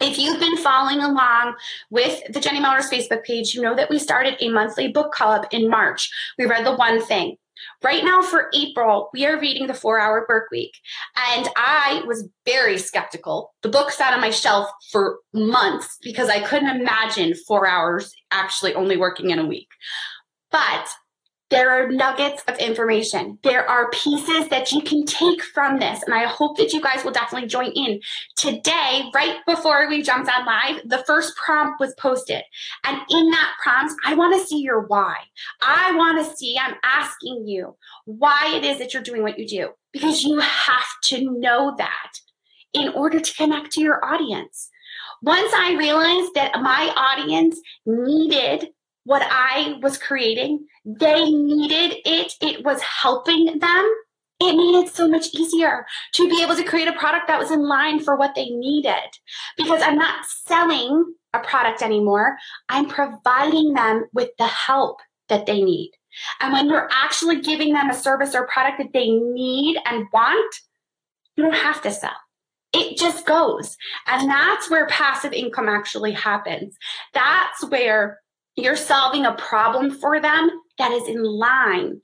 If 0.00 0.18
you've 0.18 0.38
been 0.38 0.58
following 0.58 1.00
along 1.00 1.54
with 1.90 2.20
the 2.30 2.40
Jenny 2.40 2.60
Melrose 2.60 2.90
Facebook 2.90 3.24
page, 3.24 3.54
you 3.54 3.62
know 3.62 3.74
that 3.74 3.88
we 3.88 3.98
started 3.98 4.36
a 4.40 4.50
monthly 4.50 4.88
book 4.88 5.12
club 5.12 5.46
in 5.50 5.70
March. 5.70 6.10
We 6.38 6.44
read 6.44 6.66
the 6.66 6.76
one 6.76 7.02
thing. 7.02 7.36
Right 7.82 8.04
now 8.04 8.20
for 8.20 8.50
April, 8.54 9.08
we 9.14 9.24
are 9.24 9.40
reading 9.40 9.66
the 9.66 9.72
four 9.72 9.98
hour 9.98 10.26
work 10.28 10.50
week. 10.50 10.74
And 11.34 11.48
I 11.56 12.02
was 12.06 12.28
very 12.44 12.76
skeptical. 12.76 13.54
The 13.62 13.70
book 13.70 13.90
sat 13.90 14.12
on 14.12 14.20
my 14.20 14.30
shelf 14.30 14.68
for 14.92 15.20
months 15.32 15.96
because 16.02 16.28
I 16.28 16.40
couldn't 16.40 16.80
imagine 16.80 17.34
four 17.46 17.66
hours 17.66 18.12
actually 18.30 18.74
only 18.74 18.98
working 18.98 19.30
in 19.30 19.38
a 19.38 19.46
week. 19.46 19.68
But 20.50 20.88
there 21.48 21.70
are 21.70 21.90
nuggets 21.90 22.42
of 22.48 22.56
information. 22.58 23.38
There 23.42 23.68
are 23.68 23.90
pieces 23.90 24.48
that 24.48 24.72
you 24.72 24.80
can 24.80 25.04
take 25.04 25.42
from 25.42 25.78
this. 25.78 26.02
And 26.02 26.12
I 26.12 26.24
hope 26.24 26.56
that 26.56 26.72
you 26.72 26.80
guys 26.80 27.04
will 27.04 27.12
definitely 27.12 27.48
join 27.48 27.70
in. 27.72 28.00
Today, 28.36 29.04
right 29.14 29.38
before 29.46 29.88
we 29.88 30.02
jumped 30.02 30.30
on 30.30 30.44
live, 30.44 30.82
the 30.84 31.04
first 31.06 31.36
prompt 31.36 31.78
was 31.78 31.94
posted. 31.98 32.42
And 32.84 33.00
in 33.10 33.30
that 33.30 33.52
prompt, 33.62 33.94
I 34.04 34.14
want 34.14 34.34
to 34.34 34.46
see 34.46 34.60
your 34.60 34.86
why. 34.86 35.16
I 35.62 35.94
want 35.94 36.24
to 36.24 36.36
see, 36.36 36.58
I'm 36.58 36.74
asking 36.82 37.46
you 37.46 37.76
why 38.06 38.52
it 38.56 38.64
is 38.64 38.78
that 38.78 38.92
you're 38.92 39.02
doing 39.02 39.22
what 39.22 39.38
you 39.38 39.46
do, 39.46 39.68
because 39.92 40.24
you 40.24 40.40
have 40.40 40.86
to 41.04 41.30
know 41.38 41.74
that 41.78 42.12
in 42.72 42.88
order 42.88 43.20
to 43.20 43.34
connect 43.34 43.72
to 43.72 43.80
your 43.80 44.04
audience. 44.04 44.68
Once 45.22 45.52
I 45.54 45.76
realized 45.78 46.34
that 46.34 46.60
my 46.60 46.92
audience 46.96 47.58
needed 47.86 48.68
what 49.06 49.22
I 49.24 49.78
was 49.80 49.96
creating. 49.96 50.66
They 50.84 51.30
needed 51.30 51.96
it, 52.04 52.34
it 52.42 52.64
was 52.64 52.82
helping 52.82 53.58
them. 53.58 53.94
It 54.38 54.54
made 54.54 54.84
it 54.84 54.94
so 54.94 55.08
much 55.08 55.28
easier 55.32 55.86
to 56.12 56.28
be 56.28 56.42
able 56.42 56.56
to 56.56 56.64
create 56.64 56.88
a 56.88 56.92
product 56.92 57.28
that 57.28 57.38
was 57.38 57.50
in 57.50 57.66
line 57.66 58.00
for 58.00 58.16
what 58.16 58.34
they 58.34 58.50
needed 58.50 59.16
because 59.56 59.80
I'm 59.80 59.96
not 59.96 60.26
selling 60.26 61.14
a 61.32 61.38
product 61.38 61.80
anymore. 61.80 62.36
I'm 62.68 62.86
providing 62.86 63.72
them 63.72 64.04
with 64.12 64.30
the 64.38 64.46
help 64.46 64.98
that 65.30 65.46
they 65.46 65.62
need. 65.62 65.92
And 66.40 66.52
when 66.52 66.68
you're 66.68 66.88
actually 66.90 67.40
giving 67.40 67.72
them 67.72 67.88
a 67.88 67.94
service 67.94 68.34
or 68.34 68.46
product 68.46 68.78
that 68.78 68.92
they 68.92 69.08
need 69.08 69.78
and 69.86 70.06
want, 70.12 70.54
you 71.36 71.44
don't 71.44 71.54
have 71.54 71.80
to 71.82 71.90
sell. 71.90 72.16
It 72.72 72.98
just 72.98 73.24
goes. 73.24 73.76
And 74.06 74.28
that's 74.28 74.68
where 74.70 74.86
passive 74.86 75.32
income 75.32 75.68
actually 75.68 76.12
happens. 76.12 76.76
That's 77.14 77.64
where 77.68 78.18
you're 78.56 78.76
solving 78.76 79.24
a 79.24 79.34
problem 79.34 79.90
for 79.90 80.20
them 80.20 80.50
that 80.78 80.92
is 80.92 81.08
in 81.08 81.22
line 81.22 82.00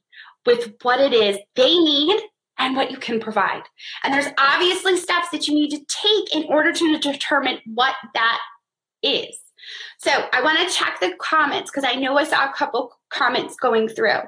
with 0.46 0.74
what 0.82 1.00
it 1.00 1.12
is 1.12 1.38
they 1.56 1.74
need 1.78 2.20
and 2.58 2.76
what 2.76 2.90
you 2.90 2.98
can 2.98 3.18
provide. 3.18 3.62
And 4.04 4.12
there's 4.12 4.32
obviously 4.38 4.96
steps 4.96 5.30
that 5.30 5.48
you 5.48 5.54
need 5.54 5.70
to 5.70 5.78
take 5.78 6.34
in 6.34 6.44
order 6.48 6.72
to 6.72 6.98
determine 6.98 7.58
what 7.66 7.94
that 8.14 8.38
is. 9.02 9.36
So 9.98 10.10
I 10.32 10.42
want 10.42 10.58
to 10.58 10.74
check 10.74 10.98
the 11.00 11.14
comments 11.18 11.70
because 11.70 11.88
I 11.88 11.98
know 11.98 12.18
I 12.18 12.24
saw 12.24 12.48
a 12.48 12.52
couple 12.52 12.92
comments 13.10 13.56
going 13.56 13.88
through. 13.88 14.18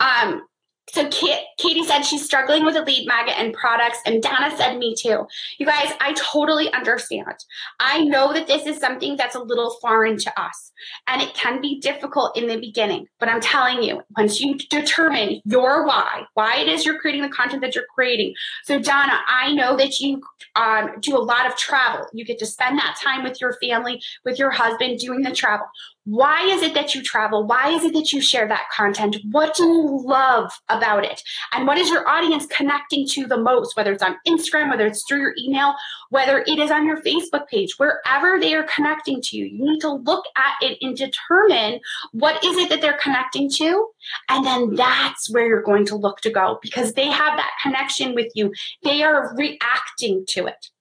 Um, 0.00 0.42
so 0.90 1.08
Katie 1.08 1.84
said 1.84 2.02
she's 2.02 2.24
struggling 2.24 2.64
with 2.64 2.76
a 2.76 2.82
lead 2.82 3.06
magnet 3.06 3.36
and 3.38 3.54
products, 3.54 3.98
and 4.04 4.20
Donna 4.20 4.54
said 4.56 4.78
me 4.78 4.94
too. 4.98 5.26
You 5.58 5.66
guys, 5.66 5.92
I 6.00 6.12
totally 6.14 6.72
understand. 6.72 7.36
I 7.78 8.04
know 8.04 8.32
that 8.32 8.48
this 8.48 8.66
is 8.66 8.78
something 8.78 9.16
that's 9.16 9.36
a 9.36 9.40
little 9.40 9.76
foreign 9.80 10.18
to 10.18 10.40
us, 10.40 10.72
and 11.06 11.22
it 11.22 11.34
can 11.34 11.60
be 11.60 11.80
difficult 11.80 12.36
in 12.36 12.48
the 12.48 12.58
beginning. 12.58 13.06
But 13.20 13.28
I'm 13.28 13.40
telling 13.40 13.82
you, 13.82 14.02
once 14.16 14.40
you 14.40 14.58
determine 14.58 15.40
your 15.44 15.86
why, 15.86 16.24
why 16.34 16.56
it 16.56 16.68
is 16.68 16.84
you're 16.84 16.98
creating 16.98 17.22
the 17.22 17.28
content 17.28 17.62
that 17.62 17.74
you're 17.76 17.84
creating. 17.94 18.34
So 18.64 18.80
Donna, 18.80 19.20
I 19.28 19.52
know 19.52 19.76
that 19.76 20.00
you 20.00 20.20
um, 20.56 20.90
do 21.00 21.16
a 21.16 21.22
lot 21.22 21.46
of 21.46 21.56
travel. 21.56 22.06
You 22.12 22.24
get 22.24 22.38
to 22.40 22.46
spend 22.46 22.78
that 22.78 22.98
time 23.02 23.22
with 23.22 23.40
your 23.40 23.56
family, 23.62 24.02
with 24.24 24.38
your 24.38 24.50
husband, 24.50 24.98
doing 24.98 25.22
the 25.22 25.32
travel. 25.32 25.66
Why 26.04 26.42
is 26.46 26.62
it 26.62 26.74
that 26.74 26.94
you 26.94 27.02
travel? 27.02 27.46
Why 27.46 27.70
is 27.70 27.84
it 27.84 27.92
that 27.94 28.12
you 28.12 28.20
share 28.20 28.48
that 28.48 28.66
content? 28.74 29.16
What 29.30 29.54
do 29.54 29.64
you 29.64 30.02
love 30.04 30.50
about 30.76 31.04
it? 31.04 31.22
And 31.52 31.66
what 31.66 31.78
is 31.78 31.88
your 31.88 32.08
audience 32.08 32.46
connecting 32.46 33.06
to 33.08 33.26
the 33.26 33.36
most, 33.36 33.76
whether 33.76 33.92
it's 33.92 34.02
on 34.02 34.16
Instagram, 34.26 34.70
whether 34.70 34.86
it's 34.86 35.04
through 35.06 35.20
your 35.20 35.34
email, 35.38 35.74
whether 36.10 36.44
it 36.46 36.58
is 36.58 36.70
on 36.70 36.86
your 36.86 37.00
Facebook 37.02 37.46
page, 37.48 37.74
wherever 37.78 38.38
they 38.40 38.54
are 38.54 38.66
connecting 38.74 39.20
to 39.22 39.36
you, 39.36 39.44
you 39.46 39.64
need 39.64 39.80
to 39.80 39.92
look 39.92 40.24
at 40.36 40.54
it 40.60 40.78
and 40.80 40.96
determine 40.96 41.80
what 42.12 42.42
is 42.44 42.56
it 42.56 42.68
that 42.70 42.80
they're 42.80 42.98
connecting 43.02 43.50
to. 43.50 43.88
And 44.28 44.44
then 44.44 44.74
that's 44.74 45.30
where 45.30 45.46
you're 45.46 45.62
going 45.62 45.86
to 45.86 45.96
look 45.96 46.20
to 46.20 46.30
go 46.30 46.58
because 46.62 46.94
they 46.94 47.06
have 47.06 47.36
that 47.36 47.52
connection 47.62 48.14
with 48.14 48.32
you. 48.34 48.52
They 48.82 49.02
are 49.02 49.34
reacting 49.36 50.24
to 50.28 50.46
it. 50.46 50.71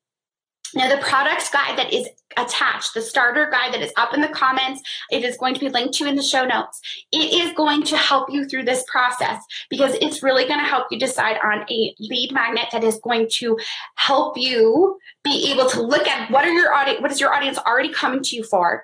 Now, 0.74 0.90
the 0.90 1.02
products 1.02 1.50
guide 1.50 1.78
that 1.78 1.94
is 1.94 2.08
attached, 2.38 2.94
the 2.94 3.02
starter 3.02 3.50
guide 3.52 3.74
that 3.74 3.82
is 3.82 3.92
up 3.98 4.14
in 4.14 4.22
the 4.22 4.30
comments, 4.30 4.82
it 5.12 5.24
is 5.24 5.36
going 5.38 5.54
to 5.54 5.60
be 5.60 5.70
linked 5.70 5.94
to 5.96 6.06
in 6.06 6.16
the 6.16 6.24
show 6.24 6.46
notes. 6.46 6.80
It 7.12 7.34
is 7.34 7.54
going 7.54 7.84
to 7.84 7.98
help 7.98 8.32
you 8.32 8.46
through 8.46 8.64
this 8.64 8.86
process 8.88 9.44
because 9.70 9.96
it's 10.02 10.24
really 10.24 10.46
going 10.46 10.60
to 10.60 10.66
help 10.66 10.88
you 10.90 10.98
decide 10.98 11.38
on 11.44 11.66
a 11.70 11.96
lead 12.00 12.32
magnet 12.32 12.68
that 12.72 12.84
is 12.84 13.00
going 13.04 13.28
to 13.34 13.58
help 13.96 14.38
you 14.38 14.98
be 15.24 15.52
able 15.52 15.70
to 15.72 15.82
look 15.82 16.08
at 16.08 16.32
what 16.32 16.46
are 16.46 16.52
your 16.52 16.74
audience, 16.74 17.02
what 17.02 17.12
is 17.12 17.20
your 17.20 17.34
audience 17.34 17.58
already 17.58 17.92
coming 17.92 18.24
to 18.24 18.36
you 18.36 18.44
for, 18.44 18.84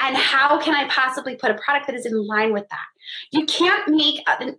and 0.00 0.16
how 0.16 0.60
can 0.60 0.74
I 0.74 0.88
possibly 0.88 1.36
put 1.36 1.50
a 1.50 1.54
product 1.54 1.86
that 1.86 1.94
is 1.94 2.06
in 2.06 2.26
line 2.26 2.52
with 2.52 2.68
that. 2.68 2.86
You 3.30 3.46
can't 3.46 3.88
make 3.88 4.22
an 4.26 4.56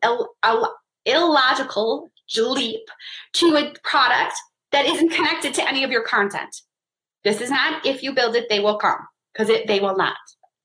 illogical 1.05 2.09
leap 2.37 2.87
to 3.33 3.55
a 3.57 3.73
product 3.83 4.35
that 4.71 4.85
isn't 4.85 5.09
connected 5.09 5.53
to 5.55 5.67
any 5.67 5.83
of 5.83 5.91
your 5.91 6.03
content. 6.03 6.61
This 7.23 7.41
is 7.41 7.49
not 7.49 7.85
if 7.85 8.03
you 8.03 8.13
build 8.13 8.35
it, 8.35 8.49
they 8.49 8.59
will 8.59 8.77
come 8.77 8.99
because 9.33 9.47
they 9.67 9.79
will 9.79 9.97
not. 9.97 10.15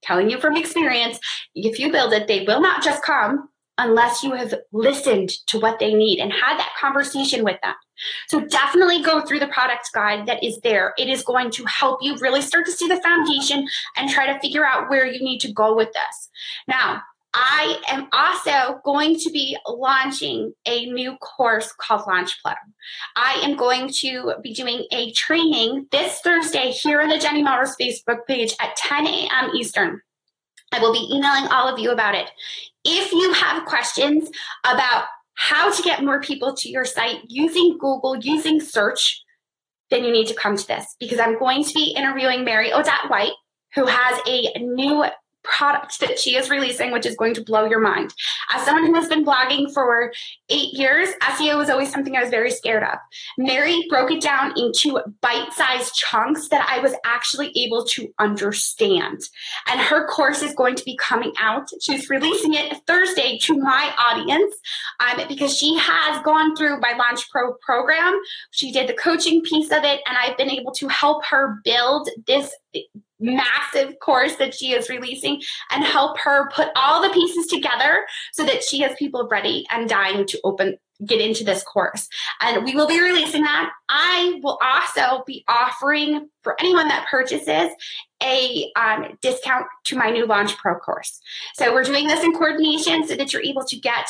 Telling 0.03 0.29
you 0.29 0.39
from 0.39 0.55
experience, 0.55 1.19
if 1.55 1.79
you 1.79 1.91
build 1.91 2.13
it, 2.13 2.27
they 2.27 2.45
will 2.45 2.61
not 2.61 2.83
just 2.83 3.03
come 3.03 3.49
unless 3.77 4.23
you 4.23 4.33
have 4.33 4.53
listened 4.71 5.29
to 5.47 5.59
what 5.59 5.79
they 5.79 5.93
need 5.93 6.19
and 6.19 6.31
had 6.31 6.57
that 6.57 6.71
conversation 6.79 7.43
with 7.43 7.59
them. 7.61 7.73
So 8.27 8.39
definitely 8.41 9.01
go 9.01 9.21
through 9.21 9.39
the 9.39 9.47
product 9.47 9.89
guide 9.93 10.27
that 10.27 10.43
is 10.43 10.59
there. 10.61 10.93
It 10.97 11.09
is 11.09 11.23
going 11.23 11.51
to 11.51 11.65
help 11.65 11.99
you 12.01 12.17
really 12.19 12.41
start 12.41 12.65
to 12.67 12.71
see 12.71 12.87
the 12.87 13.01
foundation 13.01 13.67
and 13.97 14.09
try 14.09 14.31
to 14.31 14.39
figure 14.39 14.65
out 14.65 14.89
where 14.89 15.05
you 15.05 15.19
need 15.19 15.39
to 15.39 15.51
go 15.51 15.75
with 15.75 15.91
this. 15.91 16.29
Now, 16.67 17.01
I 17.37 17.81
am 17.89 18.07
also 18.13 18.79
going 18.85 19.19
to 19.19 19.29
be 19.29 19.57
launching 19.67 20.53
a 20.65 20.85
new 20.85 21.17
course 21.17 21.73
called 21.73 22.03
Launch 22.07 22.41
Pro. 22.41 22.53
I 23.17 23.41
am 23.43 23.57
going 23.57 23.89
to 23.99 24.35
be 24.41 24.53
doing 24.53 24.85
a 24.93 25.11
training 25.11 25.87
this 25.91 26.21
Thursday 26.21 26.71
here 26.71 27.01
on 27.01 27.09
the 27.09 27.17
Jenny 27.17 27.43
Melrose 27.43 27.75
Facebook 27.75 28.25
page 28.25 28.55
at 28.61 28.77
10 28.77 29.05
a.m. 29.05 29.49
Eastern. 29.53 29.99
I 30.71 30.79
will 30.79 30.93
be 30.93 31.09
emailing 31.11 31.51
all 31.51 31.67
of 31.67 31.77
you 31.77 31.91
about 31.91 32.15
it. 32.15 32.31
If 32.85 33.11
you 33.11 33.33
have 33.33 33.65
questions 33.65 34.29
about 34.63 35.05
how 35.33 35.69
to 35.69 35.83
get 35.83 36.05
more 36.05 36.21
people 36.21 36.55
to 36.55 36.69
your 36.69 36.85
site 36.85 37.19
using 37.27 37.77
Google, 37.77 38.15
using 38.17 38.61
search, 38.61 39.21
then 39.91 40.05
you 40.05 40.11
need 40.11 40.27
to 40.27 40.35
come 40.35 40.55
to 40.55 40.67
this 40.67 40.95
because 41.01 41.19
I'm 41.19 41.37
going 41.37 41.65
to 41.65 41.73
be 41.73 41.93
interviewing 41.97 42.45
Mary 42.45 42.71
Odette 42.71 43.09
White, 43.09 43.33
who 43.73 43.85
has 43.87 44.21
a 44.25 44.57
new 44.59 45.03
product 45.45 45.99
that 45.99 46.19
she 46.19 46.35
is 46.35 46.49
releasing, 46.49 46.91
which 46.91 47.05
is 47.05 47.15
going 47.15 47.33
to 47.35 47.43
blow 47.43 47.65
your 47.65 47.79
mind. 47.79 48.13
As 48.53 48.65
someone 48.65 48.85
who 48.85 48.93
has 48.95 49.07
been 49.07 49.25
blogging 49.25 49.73
for 49.73 50.11
eight 50.49 50.73
years, 50.73 51.09
SEO 51.21 51.57
was 51.57 51.69
always 51.69 51.91
something 51.91 52.15
I 52.15 52.21
was 52.21 52.29
very 52.29 52.51
scared 52.51 52.83
of. 52.83 52.97
Mary 53.37 53.85
broke 53.89 54.11
it 54.11 54.21
down 54.21 54.53
into 54.57 54.99
bite 55.21 55.53
sized 55.53 55.95
chunks 55.95 56.49
that 56.49 56.67
I 56.69 56.79
was 56.79 56.93
actually 57.05 57.51
able 57.55 57.85
to 57.85 58.13
understand. 58.19 59.21
And 59.67 59.79
her 59.79 60.07
course 60.07 60.41
is 60.41 60.53
going 60.53 60.75
to 60.75 60.83
be 60.83 60.97
coming 60.97 61.33
out. 61.39 61.69
She's 61.81 62.09
releasing 62.09 62.53
it 62.53 62.75
Thursday 62.87 63.37
to 63.43 63.57
my 63.57 63.93
audience 63.97 64.55
um, 64.99 65.27
because 65.27 65.55
she 65.55 65.77
has 65.77 66.21
gone 66.23 66.55
through 66.55 66.79
my 66.79 66.93
Launch 66.93 67.29
Pro 67.29 67.53
program. 67.65 68.19
She 68.51 68.71
did 68.71 68.87
the 68.87 68.93
coaching 68.93 69.41
piece 69.41 69.71
of 69.71 69.83
it, 69.83 70.01
and 70.07 70.17
I've 70.17 70.37
been 70.37 70.49
able 70.49 70.71
to 70.73 70.87
help 70.87 71.25
her 71.25 71.59
build 71.63 72.09
this 72.27 72.53
massive 73.25 73.99
course 73.99 74.35
that 74.37 74.53
she 74.53 74.73
is 74.73 74.89
releasing 74.89 75.41
and 75.71 75.83
help 75.83 76.19
her 76.19 76.49
put 76.49 76.69
all 76.75 77.01
the 77.01 77.09
pieces 77.09 77.47
together 77.47 78.05
so 78.33 78.45
that 78.45 78.63
she 78.63 78.79
has 78.81 78.95
people 78.97 79.27
ready 79.29 79.65
and 79.71 79.89
dying 79.89 80.25
to 80.27 80.39
open 80.43 80.77
get 81.05 81.19
into 81.19 81.43
this 81.43 81.63
course. 81.63 82.07
And 82.41 82.63
we 82.63 82.73
will 82.73 82.87
be 82.87 83.01
releasing 83.01 83.43
that. 83.43 83.71
I 83.89 84.39
will 84.41 84.57
also 84.63 85.23
be 85.25 85.43
offering 85.47 86.29
for 86.41 86.55
anyone 86.59 86.87
that 86.87 87.07
purchases 87.09 87.69
a 88.23 88.71
um, 88.75 89.17
discount 89.21 89.65
to 89.85 89.97
my 89.97 90.09
new 90.09 90.25
launch 90.25 90.55
pro 90.57 90.75
course. 90.75 91.19
So 91.55 91.73
we're 91.73 91.83
doing 91.83 92.07
this 92.07 92.23
in 92.23 92.33
coordination 92.33 93.05
so 93.05 93.15
that 93.15 93.33
you're 93.33 93.43
able 93.43 93.65
to 93.65 93.77
get 93.77 94.07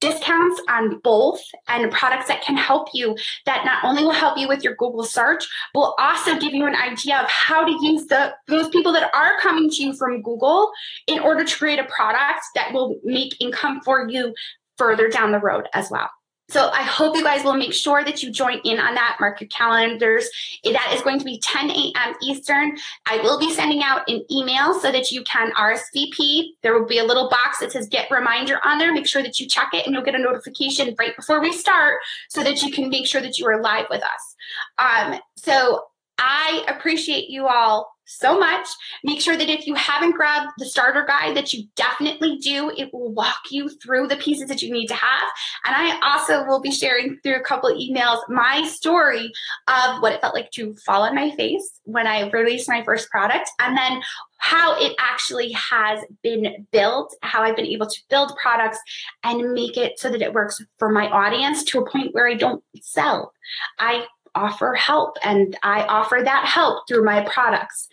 discounts 0.00 0.60
on 0.68 0.98
both 1.00 1.40
and 1.68 1.90
products 1.90 2.28
that 2.28 2.42
can 2.42 2.56
help 2.56 2.88
you 2.94 3.16
that 3.46 3.64
not 3.64 3.84
only 3.84 4.02
will 4.02 4.12
help 4.12 4.38
you 4.38 4.48
with 4.48 4.62
your 4.62 4.74
Google 4.76 5.04
search, 5.04 5.48
will 5.74 5.94
also 5.98 6.38
give 6.38 6.54
you 6.54 6.66
an 6.66 6.74
idea 6.74 7.18
of 7.18 7.28
how 7.28 7.64
to 7.64 7.72
use 7.84 8.06
the 8.06 8.34
those 8.46 8.68
people 8.68 8.92
that 8.92 9.10
are 9.14 9.38
coming 9.40 9.70
to 9.70 9.82
you 9.82 9.92
from 9.94 10.22
Google 10.22 10.70
in 11.06 11.18
order 11.18 11.44
to 11.44 11.56
create 11.56 11.78
a 11.78 11.84
product 11.84 12.42
that 12.54 12.72
will 12.72 12.98
make 13.04 13.40
income 13.40 13.80
for 13.84 14.08
you 14.08 14.34
further 14.76 15.08
down 15.08 15.32
the 15.32 15.40
road 15.40 15.66
as 15.74 15.90
well. 15.90 16.08
So 16.50 16.70
I 16.70 16.82
hope 16.82 17.14
you 17.14 17.22
guys 17.22 17.44
will 17.44 17.54
make 17.54 17.74
sure 17.74 18.02
that 18.04 18.22
you 18.22 18.30
join 18.30 18.60
in 18.64 18.78
on 18.78 18.94
that. 18.94 19.18
Mark 19.20 19.40
your 19.40 19.48
calendars. 19.48 20.28
That 20.64 20.92
is 20.94 21.02
going 21.02 21.18
to 21.18 21.24
be 21.24 21.38
10 21.40 21.70
a.m. 21.70 22.14
Eastern. 22.22 22.78
I 23.06 23.18
will 23.18 23.38
be 23.38 23.52
sending 23.52 23.82
out 23.82 24.08
an 24.08 24.24
email 24.30 24.78
so 24.80 24.90
that 24.90 25.10
you 25.10 25.22
can 25.24 25.52
RSVP. 25.52 26.52
There 26.62 26.78
will 26.78 26.86
be 26.86 26.98
a 26.98 27.04
little 27.04 27.28
box 27.28 27.58
that 27.60 27.72
says 27.72 27.86
get 27.88 28.10
reminder 28.10 28.58
on 28.64 28.78
there. 28.78 28.92
Make 28.92 29.06
sure 29.06 29.22
that 29.22 29.38
you 29.38 29.46
check 29.46 29.68
it 29.74 29.84
and 29.84 29.94
you'll 29.94 30.04
get 30.04 30.14
a 30.14 30.18
notification 30.18 30.94
right 30.98 31.14
before 31.14 31.40
we 31.40 31.52
start 31.52 31.98
so 32.30 32.42
that 32.42 32.62
you 32.62 32.72
can 32.72 32.88
make 32.88 33.06
sure 33.06 33.20
that 33.20 33.38
you 33.38 33.46
are 33.46 33.60
live 33.60 33.86
with 33.90 34.02
us. 34.02 34.36
Um, 34.78 35.20
so 35.36 35.84
I 36.18 36.64
appreciate 36.66 37.28
you 37.28 37.46
all 37.46 37.92
so 38.08 38.38
much. 38.38 38.66
Make 39.04 39.20
sure 39.20 39.36
that 39.36 39.48
if 39.48 39.66
you 39.66 39.74
haven't 39.74 40.16
grabbed 40.16 40.52
the 40.58 40.66
starter 40.66 41.04
guide, 41.06 41.36
that 41.36 41.52
you 41.52 41.64
definitely 41.76 42.38
do. 42.38 42.72
It 42.76 42.92
will 42.92 43.12
walk 43.12 43.38
you 43.50 43.68
through 43.68 44.08
the 44.08 44.16
pieces 44.16 44.48
that 44.48 44.62
you 44.62 44.72
need 44.72 44.86
to 44.88 44.94
have. 44.94 45.28
And 45.64 45.74
I 45.76 45.98
also 46.02 46.44
will 46.44 46.60
be 46.60 46.70
sharing 46.72 47.18
through 47.22 47.36
a 47.36 47.40
couple 47.40 47.70
emails 47.70 48.20
my 48.28 48.66
story 48.66 49.30
of 49.68 50.00
what 50.00 50.12
it 50.12 50.20
felt 50.20 50.34
like 50.34 50.50
to 50.52 50.74
fall 50.86 51.02
on 51.02 51.14
my 51.14 51.30
face 51.36 51.80
when 51.84 52.06
I 52.06 52.28
released 52.30 52.68
my 52.68 52.82
first 52.84 53.10
product, 53.10 53.48
and 53.60 53.76
then 53.76 54.00
how 54.38 54.80
it 54.80 54.94
actually 55.00 55.52
has 55.52 56.00
been 56.22 56.66
built, 56.70 57.14
how 57.22 57.42
I've 57.42 57.56
been 57.56 57.66
able 57.66 57.88
to 57.88 58.00
build 58.08 58.32
products 58.40 58.78
and 59.24 59.52
make 59.52 59.76
it 59.76 59.98
so 59.98 60.10
that 60.10 60.22
it 60.22 60.32
works 60.32 60.62
for 60.78 60.90
my 60.90 61.08
audience 61.08 61.64
to 61.64 61.80
a 61.80 61.90
point 61.90 62.14
where 62.14 62.28
I 62.28 62.34
don't 62.34 62.62
sell. 62.80 63.32
I 63.78 64.06
offer 64.38 64.74
help 64.74 65.16
and 65.22 65.56
I 65.62 65.82
offer 65.82 66.20
that 66.22 66.46
help 66.46 66.88
through 66.88 67.04
my 67.04 67.22
products. 67.24 67.88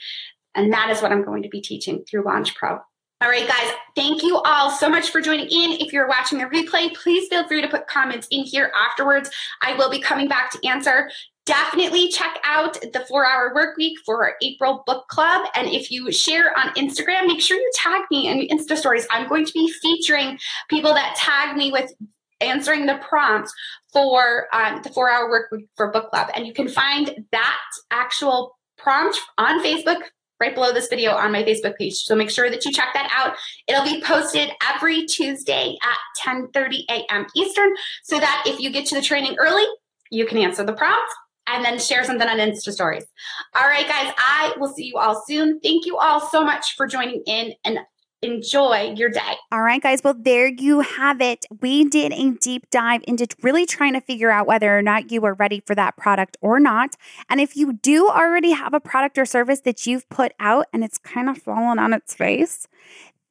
And 0.54 0.72
that 0.72 0.90
is 0.90 1.02
what 1.02 1.12
I'm 1.12 1.26
going 1.26 1.44
to 1.44 1.50
be 1.50 1.62
teaching 1.62 2.06
through 2.10 2.24
Launch 2.24 2.56
Pro. 2.56 2.80
All 3.22 3.30
right, 3.30 3.48
guys, 3.48 3.72
thank 3.96 4.24
you 4.24 4.38
all 4.40 4.70
so 4.70 4.90
much 4.90 5.10
for 5.10 5.22
joining 5.22 5.48
in. 5.48 5.72
If 5.80 5.94
you're 5.94 6.08
watching 6.08 6.38
the 6.38 6.46
replay, 6.46 6.94
please 6.94 7.28
feel 7.30 7.48
free 7.48 7.62
to 7.62 7.68
put 7.68 7.88
comments 7.88 8.28
in 8.30 8.44
here 8.44 8.72
afterwards. 8.76 9.30
I 9.62 9.76
will 9.76 9.90
be 9.90 10.02
coming 10.02 10.28
back 10.28 10.52
to 10.52 10.68
answer. 10.68 11.10
Definitely 11.46 12.10
check 12.10 12.40
out 12.44 12.74
the 12.82 13.06
four 13.08 13.26
hour 13.26 13.54
work 13.56 13.78
week 13.78 13.98
for 14.06 14.26
our 14.26 14.36
April 14.42 14.84
book 14.86 15.08
club. 15.08 15.48
And 15.56 15.68
if 15.68 15.92
you 15.92 16.12
share 16.12 16.58
on 16.58 16.74
Instagram, 16.74 17.28
make 17.28 17.40
sure 17.40 17.58
you 17.58 17.72
tag 17.76 18.02
me 18.12 18.28
in 18.28 18.58
Insta 18.58 18.76
stories. 18.76 19.08
I'm 19.10 19.30
going 19.30 19.46
to 19.46 19.54
be 19.54 19.72
featuring 19.82 20.38
people 20.70 20.94
that 20.94 21.16
tag 21.16 21.56
me 21.56 21.72
with 21.72 21.94
answering 22.42 22.86
the 22.86 22.98
prompts 22.98 23.54
for 23.92 24.48
um, 24.54 24.82
the 24.84 24.90
four 24.90 25.10
hour 25.10 25.30
work 25.30 25.54
for 25.76 25.92
book 25.92 26.10
club. 26.10 26.30
And 26.36 26.46
you 26.46 26.54
can 26.54 26.68
find 26.68 27.26
that 27.32 27.62
actual 27.92 28.58
prompt 28.78 29.18
on 29.38 29.64
Facebook 29.64 30.02
right 30.40 30.54
below 30.54 30.74
this 30.74 30.88
video 30.88 31.12
on 31.12 31.32
my 31.32 31.44
Facebook 31.44 31.78
page. 31.78 31.94
So 31.94 32.16
make 32.16 32.30
sure 32.30 32.50
that 32.50 32.66
you 32.66 32.72
check 32.72 32.90
that 32.94 33.10
out. 33.16 33.36
It'll 33.68 33.86
be 33.86 34.02
posted 34.02 34.52
every 34.74 35.06
Tuesday 35.06 35.78
at 35.82 35.98
10:30 36.26 36.86
a.m. 36.90 37.26
Eastern 37.36 37.74
so 38.04 38.20
that 38.20 38.44
if 38.46 38.60
you 38.60 38.70
get 38.70 38.86
to 38.88 38.96
the 38.96 39.02
training 39.02 39.36
early, 39.40 39.64
you 40.12 40.26
can 40.26 40.38
answer 40.38 40.64
the 40.64 40.74
prompts 40.74 41.14
and 41.48 41.64
then 41.64 41.80
share 41.80 42.04
something 42.04 42.28
on 42.28 42.38
Insta 42.38 42.72
stories. 42.72 43.06
All 43.56 43.68
right 43.68 43.88
guys, 43.88 44.14
I 44.18 44.54
will 44.58 44.74
see 44.74 44.86
you 44.86 44.98
all 44.98 45.24
soon. 45.28 45.60
Thank 45.62 45.86
you 45.86 45.98
all 45.98 46.20
so 46.20 46.44
much 46.44 46.76
for 46.76 46.88
joining 46.88 47.22
in 47.28 47.54
and 47.64 47.80
enjoy 48.26 48.94
your 48.96 49.10
day. 49.10 49.36
All 49.52 49.62
right, 49.62 49.82
guys. 49.82 50.02
Well, 50.04 50.16
there 50.18 50.48
you 50.48 50.82
have 50.82 51.22
it. 51.22 51.46
We 51.62 51.86
did 51.86 52.12
a 52.14 52.32
deep 52.32 52.70
dive 52.70 53.02
into 53.08 53.28
really 53.42 53.66
trying 53.66 53.94
to 53.94 54.02
figure 54.02 54.32
out 54.32 54.48
whether 54.48 54.78
or 54.78 54.82
not 54.82 55.12
you 55.12 55.24
are 55.26 55.34
ready 55.34 55.62
for 55.66 55.76
that 55.76 55.98
product 55.98 56.38
or 56.42 56.60
not. 56.60 56.96
And 57.30 57.40
if 57.40 57.56
you 57.56 57.74
do 57.74 58.10
already 58.10 58.52
have 58.52 58.74
a 58.74 58.80
product 58.80 59.18
or 59.18 59.26
service 59.26 59.62
that 59.62 59.86
you've 59.86 60.08
put 60.10 60.34
out 60.40 60.68
and 60.74 60.84
it's 60.84 60.98
kind 60.98 61.30
of 61.30 61.38
fallen 61.38 61.80
on 61.80 61.94
its 61.94 62.14
face, 62.14 62.68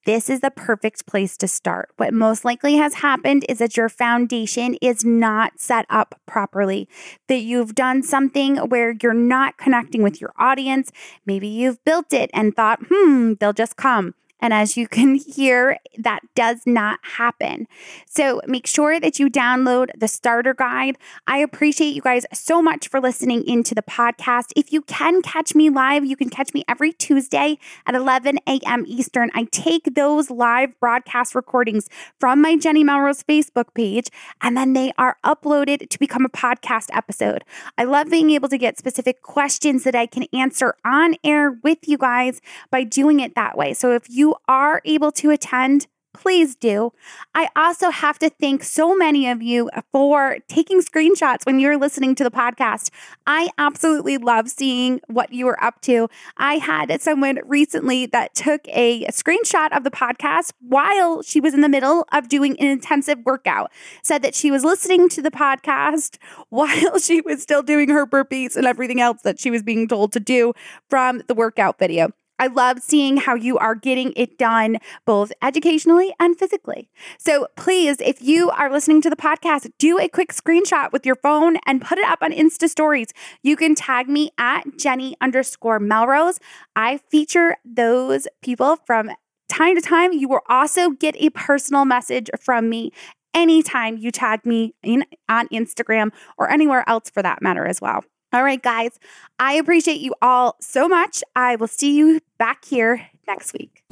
this 0.05 0.29
is 0.29 0.41
the 0.41 0.51
perfect 0.51 1.07
place 1.07 1.37
to 1.39 1.49
start. 1.49 1.91
What 1.97 2.13
most 2.13 2.45
likely 2.45 2.77
has 2.77 2.95
happened 2.95 3.45
is 3.49 3.59
that 3.59 3.77
your 3.77 3.89
foundation 3.89 4.77
is 4.83 5.05
not 5.05 5.59
set 5.59 5.87
up 5.89 6.21
properly, 6.27 6.89
that 7.29 7.41
you've 7.41 7.75
done 7.75 8.03
something 8.03 8.57
where 8.57 8.95
you're 9.03 9.15
not 9.15 9.57
connecting 9.57 10.03
with 10.03 10.21
your 10.21 10.33
audience. 10.39 10.93
Maybe 11.25 11.49
you've 11.49 11.83
built 11.85 12.13
it 12.13 12.31
and 12.35 12.55
thought, 12.55 12.81
hmm, 12.91 13.35
they'll 13.41 13.55
just 13.55 13.77
come. 13.77 14.15
And 14.45 14.53
as 14.53 14.77
you 14.77 14.87
can 14.87 15.15
hear, 15.37 15.79
that 15.97 16.21
does 16.35 16.67
not 16.67 17.01
happen. 17.03 17.67
So 18.07 18.43
make 18.47 18.67
sure 18.67 19.01
that 19.01 19.19
you 19.19 19.31
download 19.31 19.89
the 19.97 20.07
starter 20.07 20.53
guide. 20.53 20.99
I 21.27 21.39
appreciate 21.39 21.95
you 21.95 22.03
guys 22.03 22.27
so 22.31 22.61
much 22.61 22.89
for 22.89 23.01
listening 23.01 23.49
into 23.49 23.75
the 23.75 23.81
podcast. 23.81 24.53
If 24.55 24.71
you 24.71 24.83
can 24.83 25.23
catch 25.23 25.55
me 25.55 25.71
live, 25.71 26.05
you 26.05 26.15
can 26.15 26.29
catch 26.29 26.53
me 26.53 26.63
every 26.69 26.93
Tuesday 26.93 27.59
at 27.87 27.95
11 27.95 28.39
a.m. 28.47 28.85
Eastern. 28.87 29.31
I 29.33 29.45
take 29.51 29.95
those 29.95 30.29
live 30.29 30.79
broadcast 30.79 31.35
recordings 31.35 31.89
from 32.21 32.43
my 32.43 32.57
Jenny 32.57 32.85
Melrose 32.85 33.23
Facebook 33.23 33.73
page, 33.75 34.11
and 34.43 34.59
then 34.59 34.75
they 34.75 34.93
are 34.99 35.17
uploaded 35.25 35.89
to 35.89 35.99
become 35.99 36.27
a 36.27 36.29
podcast 36.29 36.89
episode. 36.93 37.45
I 37.79 37.85
love 37.85 38.11
being 38.11 38.29
able 38.29 38.51
to 38.51 38.59
get 38.59 38.77
specific 38.77 39.23
questions 39.23 39.85
that 39.85 39.95
I 39.95 40.05
can 40.05 40.27
answer 40.35 40.75
on 40.85 41.15
air 41.25 41.51
with 41.51 41.79
you 41.89 41.97
guys 41.97 42.43
by 42.71 42.85
doing 42.85 43.21
it 43.21 43.35
that 43.37 43.57
way. 43.57 43.73
So 43.73 43.93
if 43.93 44.11
are 44.49 44.81
able 44.85 45.13
to 45.13 45.31
attend, 45.31 45.87
please 46.15 46.55
do. 46.55 46.93
I 47.35 47.49
also 47.55 47.91
have 47.91 48.19
to 48.21 48.31
thank 48.31 48.63
so 48.63 48.97
many 48.97 49.29
of 49.29 49.43
you 49.43 49.69
for 49.93 50.39
taking 50.49 50.81
screenshots 50.81 51.45
when 51.45 51.59
you're 51.59 51.77
listening 51.77 52.15
to 52.15 52.25
the 52.25 52.31
podcast. 52.31 52.91
I 53.27 53.51
absolutely 53.59 54.17
love 54.17 54.49
seeing 54.49 55.01
what 55.09 55.33
you 55.33 55.47
are 55.49 55.63
up 55.63 55.83
to. 55.83 56.09
I 56.39 56.55
had 56.55 57.01
someone 57.03 57.41
recently 57.45 58.07
that 58.07 58.35
took 58.35 58.63
a, 58.69 59.05
screenshot 59.15 59.77
of 59.77 59.85
the 59.85 59.91
podcast 59.91 60.53
while 60.61 61.23
she 61.23 61.41
was 61.41 61.55
in 61.55 61.61
the 61.61 61.69
middle 61.69 62.07
of 62.13 62.29
doing 62.29 62.59
an 62.61 62.67
intensive 62.67 63.19
workout, 63.25 63.73
said 64.03 64.23
that 64.23 64.35
she 64.35 64.51
was 64.51 64.63
listening 64.65 65.09
to 65.09 65.23
the 65.23 65.31
podcast 65.31 66.19
while 66.51 66.99
she 66.99 67.21
was 67.23 67.43
still 67.43 67.63
doing 67.63 67.89
her 67.89 68.07
burpees 68.07 68.55
and 68.55 68.67
everything 68.67 69.01
else 69.01 69.23
that 69.23 69.41
she 69.41 69.51
was 69.51 69.63
being 69.63 69.89
told 69.89 70.13
to 70.13 70.21
do 70.21 70.53
from 70.89 71.23
the 71.27 71.35
workout 71.35 71.79
video. 71.79 72.13
I 72.39 72.49
love 72.49 72.81
seeing 72.81 73.19
how 73.19 73.35
you 73.35 73.59
are 73.59 73.75
getting 73.75 74.13
it 74.17 74.39
done 74.39 74.79
both 75.05 75.33
educationally 75.43 76.15
and 76.19 76.37
physically. 76.39 76.89
So 77.19 77.47
please, 77.57 78.01
if 78.01 78.21
you 78.21 78.51
are 78.51 78.71
listening 78.71 79.01
to 79.03 79.11
the 79.11 79.17
podcast, 79.17 79.71
do 79.79 79.99
a 79.99 80.09
quick 80.09 80.33
screenshot 80.33 80.93
with 80.93 81.07
your 81.07 81.17
phone 81.17 81.57
and 81.67 81.81
put 81.81 81.99
it 81.99 82.07
up 82.07 82.19
on 82.23 82.33
Insta 82.33 82.69
stories. 82.69 83.09
You 83.43 83.57
can 83.57 83.75
tag 83.75 84.09
me 84.09 84.31
at 84.39 84.79
Jenny 84.79 85.17
underscore 85.21 85.79
Melrose. 85.79 86.39
I 86.75 86.99
feature 87.11 87.57
those 87.65 88.27
people 88.43 88.77
from 88.87 89.11
time 89.49 89.77
to 89.77 89.83
time. 89.83 90.13
You 90.13 90.29
will 90.29 90.43
also 90.49 90.91
get 90.91 91.15
a 91.19 91.31
personal 91.31 91.85
message 91.85 92.31
from 92.41 92.69
me 92.69 92.91
anytime 93.35 93.99
you 93.99 94.11
tag 94.11 94.45
me 94.47 94.75
in, 94.83 95.05
on 95.29 95.49
Instagram 95.49 96.11
or 96.39 96.51
anywhere 96.51 96.89
else 96.89 97.11
for 97.11 97.23
that 97.23 97.43
matter 97.43 97.67
as 97.67 97.81
well. 97.81 98.05
All 98.35 98.43
right, 98.43 98.61
guys, 98.61 98.99
I 99.39 99.53
appreciate 99.53 100.01
you 100.01 100.13
all 100.21 100.57
so 100.61 100.89
much. 100.89 101.23
I 101.37 101.55
will 101.55 101.69
see 101.69 101.95
you 101.95 102.19
back 102.37 102.65
here 102.65 103.09
next 103.29 103.53
week. 103.53 103.85